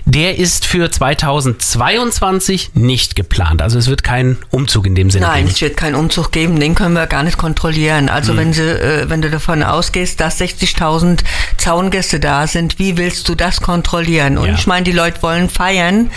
der 0.06 0.38
ist 0.38 0.68
für 0.68 0.92
2022 0.92 2.70
nicht 2.76 3.16
geplant. 3.16 3.63
Also 3.63 3.80
es 3.80 3.88
wird 3.88 4.04
kein 4.04 4.38
Umzug 4.52 4.86
in 4.86 4.94
dem 4.94 5.10
Sinne 5.10 5.26
Nein, 5.26 5.46
geben. 5.46 5.56
es 5.56 5.62
wird 5.62 5.78
keinen 5.78 5.96
Umzug 5.96 6.32
geben, 6.32 6.60
den 6.60 6.76
können 6.76 6.94
wir 6.94 7.08
gar 7.08 7.24
nicht 7.24 7.40
kontrollieren. 7.40 8.08
Also 8.08 8.34
Hm. 8.34 8.38
wenn, 8.38 8.54
sie, 8.54 8.62
äh, 8.70 9.10
wenn 9.10 9.24
du 9.24 9.32
davon 9.32 9.63
ausgehst, 9.63 10.20
dass 10.20 10.40
60.000 10.40 11.22
Zaungäste 11.58 12.20
da 12.20 12.46
sind, 12.46 12.78
wie 12.78 12.98
willst 12.98 13.28
du 13.30 13.34
das 13.34 13.62
kontrollieren? 13.62 14.38
Und 14.38 14.50
Ja. 14.50 14.54
ich 14.54 14.68
meine, 14.68 14.84
die 14.84 14.92
Leute 14.92 15.24
wollen 15.24 15.50
feiern, 15.50 16.12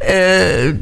äh, 0.00 0.74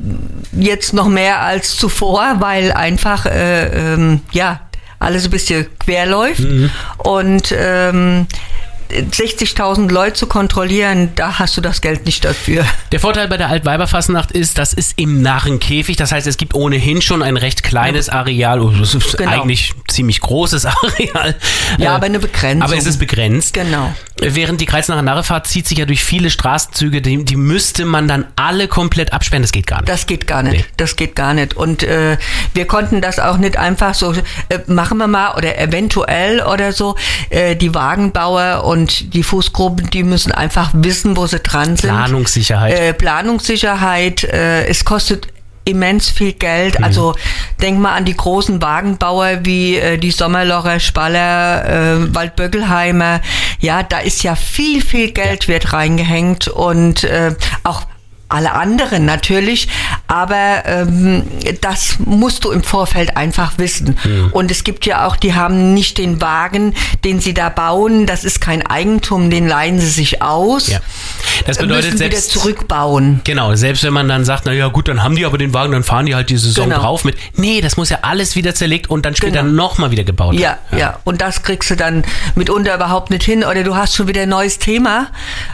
jetzt 0.53 0.93
noch 0.93 1.09
mehr 1.09 1.41
als 1.41 1.77
zuvor, 1.77 2.37
weil 2.39 2.73
einfach, 2.73 3.27
äh, 3.27 3.95
ähm, 3.95 4.21
ja, 4.33 4.61
alles 4.99 5.25
ein 5.25 5.31
bisschen 5.31 5.67
quer 5.79 6.07
läuft. 6.07 6.41
Mhm. 6.41 6.71
Und 6.99 7.55
ähm, 7.57 8.27
60.000 8.95 9.91
Leute 9.91 10.15
zu 10.15 10.27
kontrollieren, 10.27 11.13
da 11.17 11.39
hast 11.39 11.57
du 11.57 11.61
das 11.61 11.81
Geld 11.81 12.07
nicht 12.07 12.25
dafür. 12.25 12.65
Der 12.93 13.01
Vorteil 13.01 13.29
bei 13.29 13.37
der 13.37 13.49
Altweiberfasnacht 13.49 14.33
ist, 14.33 14.59
das 14.59 14.73
ist 14.73 14.95
im 14.99 15.23
Narrenkäfig. 15.23 15.97
Das 15.97 16.13
heißt, 16.13 16.27
es 16.27 16.37
gibt 16.37 16.55
ohnehin 16.55 17.03
schon 17.03 17.23
ein 17.23 17.37
recht 17.37 17.63
kleines 17.63 18.09
Areal. 18.09 18.61
Oh, 18.61 18.71
Das 18.71 18.95
ist 18.95 19.17
Genau. 19.19 19.31
eigentlich 19.43 19.73
ziemlich 19.89 20.21
großes 20.21 20.67
Areal. 20.67 21.35
Ja, 21.79 21.93
Äh, 21.93 21.95
aber 21.95 22.07
eine 22.07 22.19
Begrenzung. 22.19 22.63
Aber 22.63 22.77
es 22.77 22.87
ist 22.87 22.99
begrenzt. 22.99 23.55
Genau. 23.55 23.93
Während 24.21 24.61
die 24.61 24.67
Kreuznacher 24.67 25.03
Narrefahrt 25.03 25.47
zieht 25.47 25.67
sich 25.67 25.79
ja 25.79 25.87
durch 25.87 26.03
viele 26.05 26.31
Straßenzüge, 26.31 27.03
die, 27.03 27.25
die 27.25 27.37
müsste 27.37 27.85
man 27.85 28.07
dann 28.09 28.27
alle 28.37 28.69
komplett 28.69 29.13
absperren. 29.13 29.43
Das 29.43 29.53
geht 29.53 29.67
gar 29.67 29.81
nicht. 29.81 29.89
Das 29.89 30.07
geht 30.07 30.27
gar 30.27 30.43
nicht. 30.43 30.53
Nee. 30.57 30.65
Das 30.77 30.97
geht 30.97 31.17
gar 31.17 31.35
nicht. 31.35 31.55
Und 31.55 31.83
äh, 31.83 32.17
wir 32.55 32.67
konnten 32.67 33.01
das 33.01 33.19
auch 33.19 33.37
nicht 33.39 33.57
einfach 33.57 33.95
so, 33.95 34.13
äh, 34.13 34.59
machen 34.67 34.99
wir 34.99 35.09
mal 35.09 35.35
oder 35.37 35.59
eventuell 35.59 36.41
oder 36.43 36.73
so. 36.73 36.95
Äh, 37.31 37.57
die 37.57 37.75
Wagenbauer 37.75 38.65
und 38.65 38.84
die 38.87 39.23
Fußgruppen, 39.23 39.91
die 39.91 40.03
müssen 40.03 40.33
einfach 40.33 40.71
wissen, 40.75 41.17
wo 41.17 41.27
sie 41.27 41.41
dran 41.41 41.77
sind. 41.77 41.91
Planungssicherheit. 41.91 42.79
Äh, 42.79 42.95
Planungssicherheit. 42.95 44.25
Äh, 44.25 44.67
es 44.67 44.85
kostet 44.85 45.29
immens 45.65 46.11
viel 46.11 46.33
Geld. 46.33 46.79
Mhm. 46.79 46.85
Also 46.85 47.15
denk 47.61 47.79
mal 47.79 47.95
an 47.95 48.05
die 48.05 48.17
großen 48.17 48.61
Wagenbauer 48.61 49.45
wie 49.45 49.77
äh, 49.77 49.99
die 49.99 50.11
Sommerlocher, 50.11 50.81
Spaller, 50.81 51.65
äh, 51.65 52.15
Waldböckelheimer. 52.15 53.21
Ja, 53.61 53.83
da 53.83 53.99
ist 53.99 54.23
ja 54.23 54.37
viel, 54.37 54.83
viel 54.83 55.13
Geld 55.13 55.49
wird 55.49 55.73
reingehängt 55.73 56.49
und 56.49 57.05
äh, 57.05 57.35
auch 57.63 57.83
alle 58.35 58.53
anderen 58.53 59.05
natürlich, 59.05 59.69
aber 60.09 60.65
ähm, 60.67 61.23
das 61.61 61.97
musst 62.05 62.45
du 62.45 62.51
im 62.51 62.63
Vorfeld 62.63 63.17
einfach 63.17 63.59
wissen. 63.59 63.97
Mhm. 64.05 64.31
Und 64.33 64.51
es 64.51 64.65
gibt 64.65 64.87
ja 64.87 65.07
auch, 65.07 65.17
die 65.17 65.35
haben 65.35 65.73
nicht 65.73 65.99
den 65.99 66.21
Wagen, 66.21 66.75
den 67.05 67.21
sie 67.21 67.33
da 67.33 67.49
bauen, 67.49 68.07
das 68.07 68.25
ist 68.25 68.41
kein 68.41 68.67
Eigentum, 68.67 69.31
den 69.31 69.47
leihen 69.47 69.79
sie 69.79 69.89
sich 69.89 70.21
aus. 70.21 70.69
Ja. 70.69 70.81
Das 71.47 71.59
bedeutet 71.59 71.93
müssen 71.93 72.01
wieder 72.01 72.11
selbst 72.17 72.31
zurückbauen. 72.33 73.21
Genau, 73.25 73.55
selbst 73.55 73.83
wenn 73.85 73.93
man 73.93 74.09
dann 74.09 74.25
sagt, 74.25 74.45
na 74.47 74.53
ja 74.53 74.69
gut, 74.69 74.89
dann 74.89 75.03
haben 75.03 75.17
die 75.17 75.25
aber 75.27 75.39
den 75.39 75.53
Wagen, 75.55 75.73
dann 75.73 75.83
fahren 75.85 76.07
die 76.07 76.15
halt 76.15 76.31
die 76.31 76.37
Saison 76.37 76.69
Genau. 76.69 76.81
drauf 76.81 77.05
mit. 77.05 77.17
Nee, 77.37 77.61
das 77.61 77.77
muss 77.77 77.91
ja 77.91 77.99
alles 78.03 78.37
wieder 78.37 78.55
zerlegt 78.55 78.91
und 78.91 79.05
dann 79.05 79.15
später 79.15 79.43
Genau. 79.43 79.53
nochmal 79.65 79.91
wieder 79.91 80.05
gebaut 80.05 80.35
Ja, 80.35 80.59
ja, 80.77 80.99
Und 81.05 81.21
das 81.21 81.43
kriegst 81.43 81.71
du 81.71 81.77
dann 81.77 82.05
mitunter 82.35 82.75
überhaupt 82.75 83.11
nicht 83.11 83.25
hin. 83.25 83.45
Oder 83.45 83.63
du 83.65 83.77
hast 83.77 83.95
schon 83.95 84.09
wieder 84.09 84.23
ein 84.23 84.29
neues 84.29 84.59
Thema. 84.59 85.09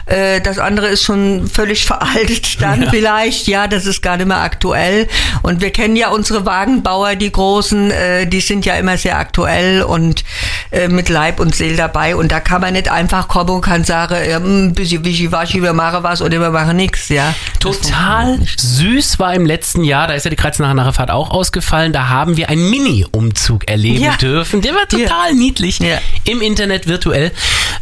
Äh, 0.05 0.41
das 0.41 0.59
andere 0.59 0.87
ist 0.87 1.03
schon 1.03 1.47
völlig 1.47 1.85
veraltet 1.91 2.61
dann 2.61 2.87
vielleicht. 2.89 3.47
Ja, 3.47 3.67
das 3.67 3.85
ist 3.85 4.01
gar 4.01 4.17
nicht 4.17 4.27
mehr 4.27 4.41
aktuell. 4.41 5.07
Und 5.41 5.61
wir 5.61 5.71
kennen 5.71 5.95
ja 5.95 6.09
unsere 6.09 6.45
Wagenbauer, 6.45 7.15
die 7.15 7.31
großen, 7.31 7.91
äh, 7.91 8.27
die 8.27 8.41
sind 8.41 8.65
ja 8.65 8.75
immer 8.75 8.97
sehr 8.97 9.17
aktuell 9.17 9.83
und 9.83 10.23
äh, 10.71 10.87
mit 10.87 11.09
Leib 11.09 11.39
und 11.39 11.55
Seele 11.55 11.75
dabei. 11.75 12.15
Und 12.15 12.31
da 12.31 12.39
kann 12.39 12.61
man 12.61 12.73
nicht 12.73 12.89
einfach 12.89 13.27
kommen 13.27 13.49
und 13.49 13.61
kann 13.61 13.83
sagen, 13.83 14.15
ja, 14.29 14.37
ein 14.37 14.73
bisschen 14.73 15.03
wischiwaschi, 15.05 15.61
wir 15.61 15.70
machen 15.73 16.03
was 16.03 16.21
oder 16.21 16.39
wir 16.39 16.49
machen 16.49 16.75
nichts, 16.77 17.09
ja. 17.09 17.33
Total 17.59 18.39
süß 18.57 19.19
war 19.19 19.33
im 19.33 19.45
letzten 19.45 19.83
Jahr, 19.83 20.07
da 20.07 20.13
ist 20.13 20.23
ja 20.23 20.29
die 20.29 20.35
Kreuznacher 20.35 20.73
Nachfahrt 20.73 21.11
auch 21.11 21.29
ausgefallen, 21.31 21.93
da 21.93 22.09
haben 22.09 22.37
wir 22.37 22.49
einen 22.49 22.69
Mini-Umzug 22.69 23.67
erleben 23.69 24.03
Ja. 24.03 24.15
dürfen. 24.17 24.61
Der 24.61 24.73
war 24.73 24.87
total 24.87 25.33
niedlich. 25.33 25.79
Ja. 25.79 25.99
Im 26.25 26.41
Internet 26.41 26.87
virtuell. 26.87 27.31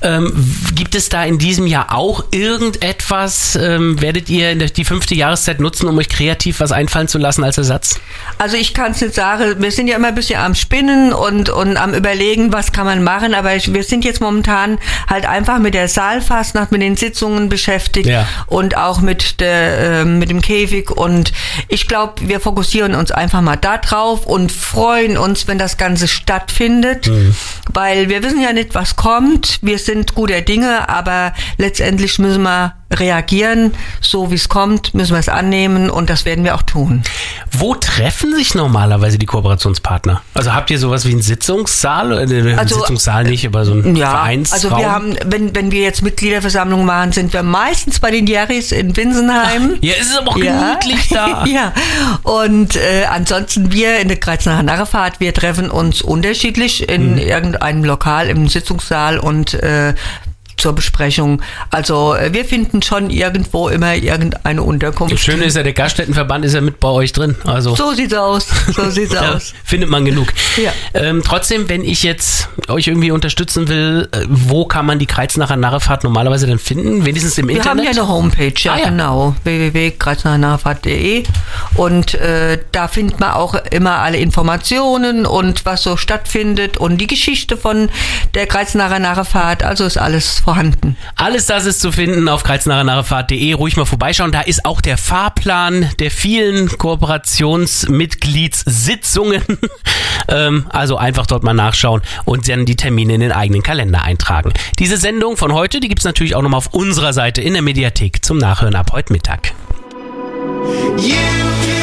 Ähm, 0.01 0.31
gibt 0.75 0.95
es 0.95 1.09
da 1.09 1.23
in 1.25 1.37
diesem 1.37 1.67
Jahr 1.67 1.93
auch 1.93 2.23
irgendetwas? 2.31 3.55
Ähm, 3.61 4.01
werdet 4.01 4.29
ihr 4.29 4.55
die 4.55 4.85
fünfte 4.85 5.15
Jahreszeit 5.15 5.59
nutzen, 5.59 5.87
um 5.87 5.97
euch 5.97 6.09
kreativ 6.09 6.59
was 6.59 6.71
einfallen 6.71 7.07
zu 7.07 7.17
lassen 7.17 7.43
als 7.43 7.57
Ersatz? 7.57 7.99
Also 8.37 8.55
ich 8.55 8.73
kann 8.73 8.91
es 8.91 9.01
nicht 9.01 9.13
sagen, 9.13 9.55
wir 9.61 9.71
sind 9.71 9.87
ja 9.87 9.95
immer 9.97 10.09
ein 10.09 10.15
bisschen 10.15 10.39
am 10.39 10.55
Spinnen 10.55 11.11
und, 11.13 11.49
und 11.49 11.77
am 11.77 11.93
überlegen, 11.93 12.53
was 12.53 12.71
kann 12.71 12.85
man 12.85 13.03
machen, 13.03 13.33
aber 13.33 13.55
ich, 13.55 13.73
wir 13.73 13.83
sind 13.83 14.05
jetzt 14.05 14.21
momentan 14.21 14.77
halt 15.09 15.25
einfach 15.25 15.59
mit 15.59 15.73
der 15.73 15.87
Saalfastnacht, 15.89 16.71
mit 16.71 16.81
den 16.81 16.95
Sitzungen 16.95 17.49
beschäftigt 17.49 18.07
Ja. 18.07 18.27
und 18.47 18.77
auch 18.77 19.01
mit, 19.01 19.39
der, 19.41 20.01
äh, 20.01 20.05
mit 20.05 20.29
dem 20.29 20.41
Käfig 20.41 20.91
und 20.91 21.33
ich 21.67 21.87
glaube, 21.87 22.13
wir 22.21 22.39
fokussieren 22.39 22.95
uns 22.95 23.11
einfach 23.11 23.41
mal 23.41 23.55
da 23.57 23.77
drauf 23.77 24.25
und 24.25 24.51
freuen 24.51 25.17
uns, 25.17 25.47
wenn 25.47 25.57
das 25.57 25.77
Ganze 25.77 26.07
stattfindet, 26.07 27.09
weil 27.73 28.09
wir 28.09 28.23
wissen 28.23 28.41
ja 28.41 28.53
nicht, 28.53 28.75
was 28.75 28.95
kommt, 28.95 29.59
wir 29.61 29.77
sind 29.79 29.88
guter 30.15 30.41
Dinge, 30.41 30.87
aber 30.89 31.33
letztendlich 31.57 32.19
müssen 32.19 32.43
wir 32.43 32.78
reagieren, 32.91 33.73
so 34.01 34.31
wie 34.31 34.35
es 34.35 34.49
kommt, 34.49 34.93
müssen 34.93 35.13
wir 35.13 35.19
es 35.19 35.29
annehmen 35.29 35.89
und 35.89 36.09
das 36.09 36.25
werden 36.25 36.43
wir 36.43 36.55
auch 36.55 36.63
tun. 36.63 37.03
Wo 37.51 37.75
treffen 37.75 38.33
sich 38.35 38.55
normalerweise 38.55 39.17
die 39.19 39.25
Kooperationspartner? 39.25 40.21
Also 40.33 40.53
habt 40.53 40.71
ihr 40.71 40.79
sowas 40.79 41.05
wie 41.05 41.11
einen 41.11 41.21
Sitzungssaal? 41.21 42.11
Oder 42.11 42.21
einen 42.21 42.57
Also, 42.59 42.79
Sitzungssaal 42.79 43.25
nicht, 43.25 43.45
aber 43.45 43.65
so 43.65 43.73
ein 43.73 43.95
Ja, 43.95 44.09
Vereinsraum? 44.11 44.55
also 44.73 44.77
wir 44.77 44.91
haben, 44.91 45.15
wenn, 45.25 45.55
wenn 45.55 45.71
wir 45.71 45.81
jetzt 45.81 46.01
Mitgliederversammlung 46.01 46.83
machen, 46.85 47.11
sind 47.11 47.31
wir 47.33 47.43
meistens 47.43 47.99
bei 47.99 48.09
den 48.11 48.25
Jerrys 48.25 48.71
in 48.71 48.95
Winsenheim. 48.97 49.77
ja, 49.81 49.93
es 49.99 50.07
ist 50.07 50.17
aber 50.17 50.31
auch 50.31 50.35
gemütlich 50.35 51.09
da. 51.09 51.45
ja, 51.47 51.73
und 52.23 52.75
äh, 52.75 53.05
ansonsten 53.09 53.71
wir 53.71 53.99
in 53.99 54.07
der 54.07 54.17
Kreuznacher 54.17 54.63
Narrefahrt, 54.63 55.19
wir 55.19 55.33
treffen 55.33 55.69
uns 55.69 56.01
unterschiedlich 56.01 56.89
in 56.89 57.11
Mhm. 57.13 57.17
irgendeinem 57.17 57.83
Lokal 57.83 58.29
im 58.29 58.47
Sitzungssaal 58.47 59.19
und 59.19 59.53
äh, 59.53 59.93
zur 60.59 60.73
Besprechung. 60.73 61.41
Also 61.71 62.15
äh, 62.15 62.33
wir 62.33 62.45
finden 62.45 62.81
schon 62.81 63.09
irgendwo 63.09 63.69
immer 63.69 63.95
irgendeine 63.95 64.61
Unterkunft. 64.63 65.13
Das 65.13 65.19
Schöne 65.21 65.45
ist 65.45 65.55
ja, 65.55 65.63
der 65.63 65.73
Gaststättenverband 65.73 66.45
ist 66.45 66.53
ja 66.53 66.61
mit 66.61 66.79
bei 66.79 66.89
euch 66.89 67.11
drin. 67.13 67.35
Also 67.45 67.75
so 67.75 67.93
sieht's 67.93 68.13
aus. 68.13 68.47
So 68.75 68.89
sieht's 68.89 69.13
da 69.13 69.33
aus. 69.35 69.53
findet 69.63 69.89
man 69.89 70.05
genug. 70.05 70.27
Ja. 70.57 70.71
Ähm, 70.93 71.21
trotzdem, 71.25 71.69
wenn 71.69 71.83
ich 71.83 72.03
jetzt 72.03 72.49
euch 72.67 72.87
irgendwie 72.87 73.11
unterstützen 73.11 73.67
will, 73.67 74.07
äh, 74.11 74.25
wo 74.29 74.65
kann 74.65 74.85
man 74.85 74.99
die 74.99 75.05
Kreuznacher 75.05 75.55
Narrefahrt 75.55 76.03
normalerweise 76.03 76.47
dann 76.47 76.59
finden? 76.59 77.05
Wenigstens 77.05 77.37
im 77.37 77.47
Wir 77.47 77.57
Internet? 77.57 77.85
haben 77.87 77.95
ja 77.95 78.01
eine 78.01 78.07
Homepage, 78.09 78.53
ja, 78.57 78.73
Ah, 78.73 78.77
ja. 78.77 78.85
genau, 78.89 79.35
www.kreiznachernachfahrt.de 79.43 81.23
und 81.75 82.13
äh, 82.15 82.59
da 82.71 82.87
findet 82.87 83.19
man 83.19 83.31
auch 83.31 83.55
immer 83.71 83.97
alle 83.99 84.17
Informationen 84.17 85.25
und 85.25 85.65
was 85.65 85.83
so 85.83 85.97
stattfindet 85.97 86.77
und 86.77 86.97
die 86.99 87.07
Geschichte 87.07 87.57
von 87.57 87.89
der 88.33 88.47
Kreuznacher 88.47 88.99
Nachfahrt, 88.99 89.63
also 89.63 89.85
ist 89.85 89.97
alles 89.97 90.39
vorhanden. 90.49 90.97
Alles 91.15 91.45
das 91.45 91.67
ist 91.67 91.79
zu 91.79 91.91
finden 91.91 92.27
auf 92.27 92.43
kreuznachernarrefahrt.de. 92.43 93.53
Ruhig 93.53 93.77
mal 93.77 93.85
vorbeischauen. 93.85 94.31
Da 94.31 94.41
ist 94.41 94.65
auch 94.65 94.81
der 94.81 94.97
Fahrplan 94.97 95.91
der 95.99 96.09
vielen 96.09 96.75
Kooperationsmitgliedssitzungen. 96.75 99.43
ähm, 100.27 100.65
also 100.69 100.97
einfach 100.97 101.27
dort 101.27 101.43
mal 101.43 101.53
nachschauen 101.53 102.01
und 102.25 102.49
dann 102.49 102.65
die 102.65 102.75
Termine 102.75 103.13
in 103.13 103.21
den 103.21 103.31
eigenen 103.31 103.61
Kalender 103.61 104.01
eintragen. 104.01 104.51
Diese 104.79 104.97
Sendung 104.97 105.37
von 105.37 105.53
heute, 105.53 105.79
die 105.79 105.87
gibt's 105.87 106.05
natürlich 106.05 106.33
auch 106.33 106.41
nochmal 106.41 106.57
auf 106.57 106.73
unserer 106.73 107.13
Seite 107.13 107.43
in 107.43 107.53
der 107.53 107.61
Mediathek 107.61 108.25
zum 108.25 108.39
Nachhören 108.39 108.73
ab 108.73 108.89
heute 108.91 109.13
Mittag. 109.13 109.53
You 110.97 111.78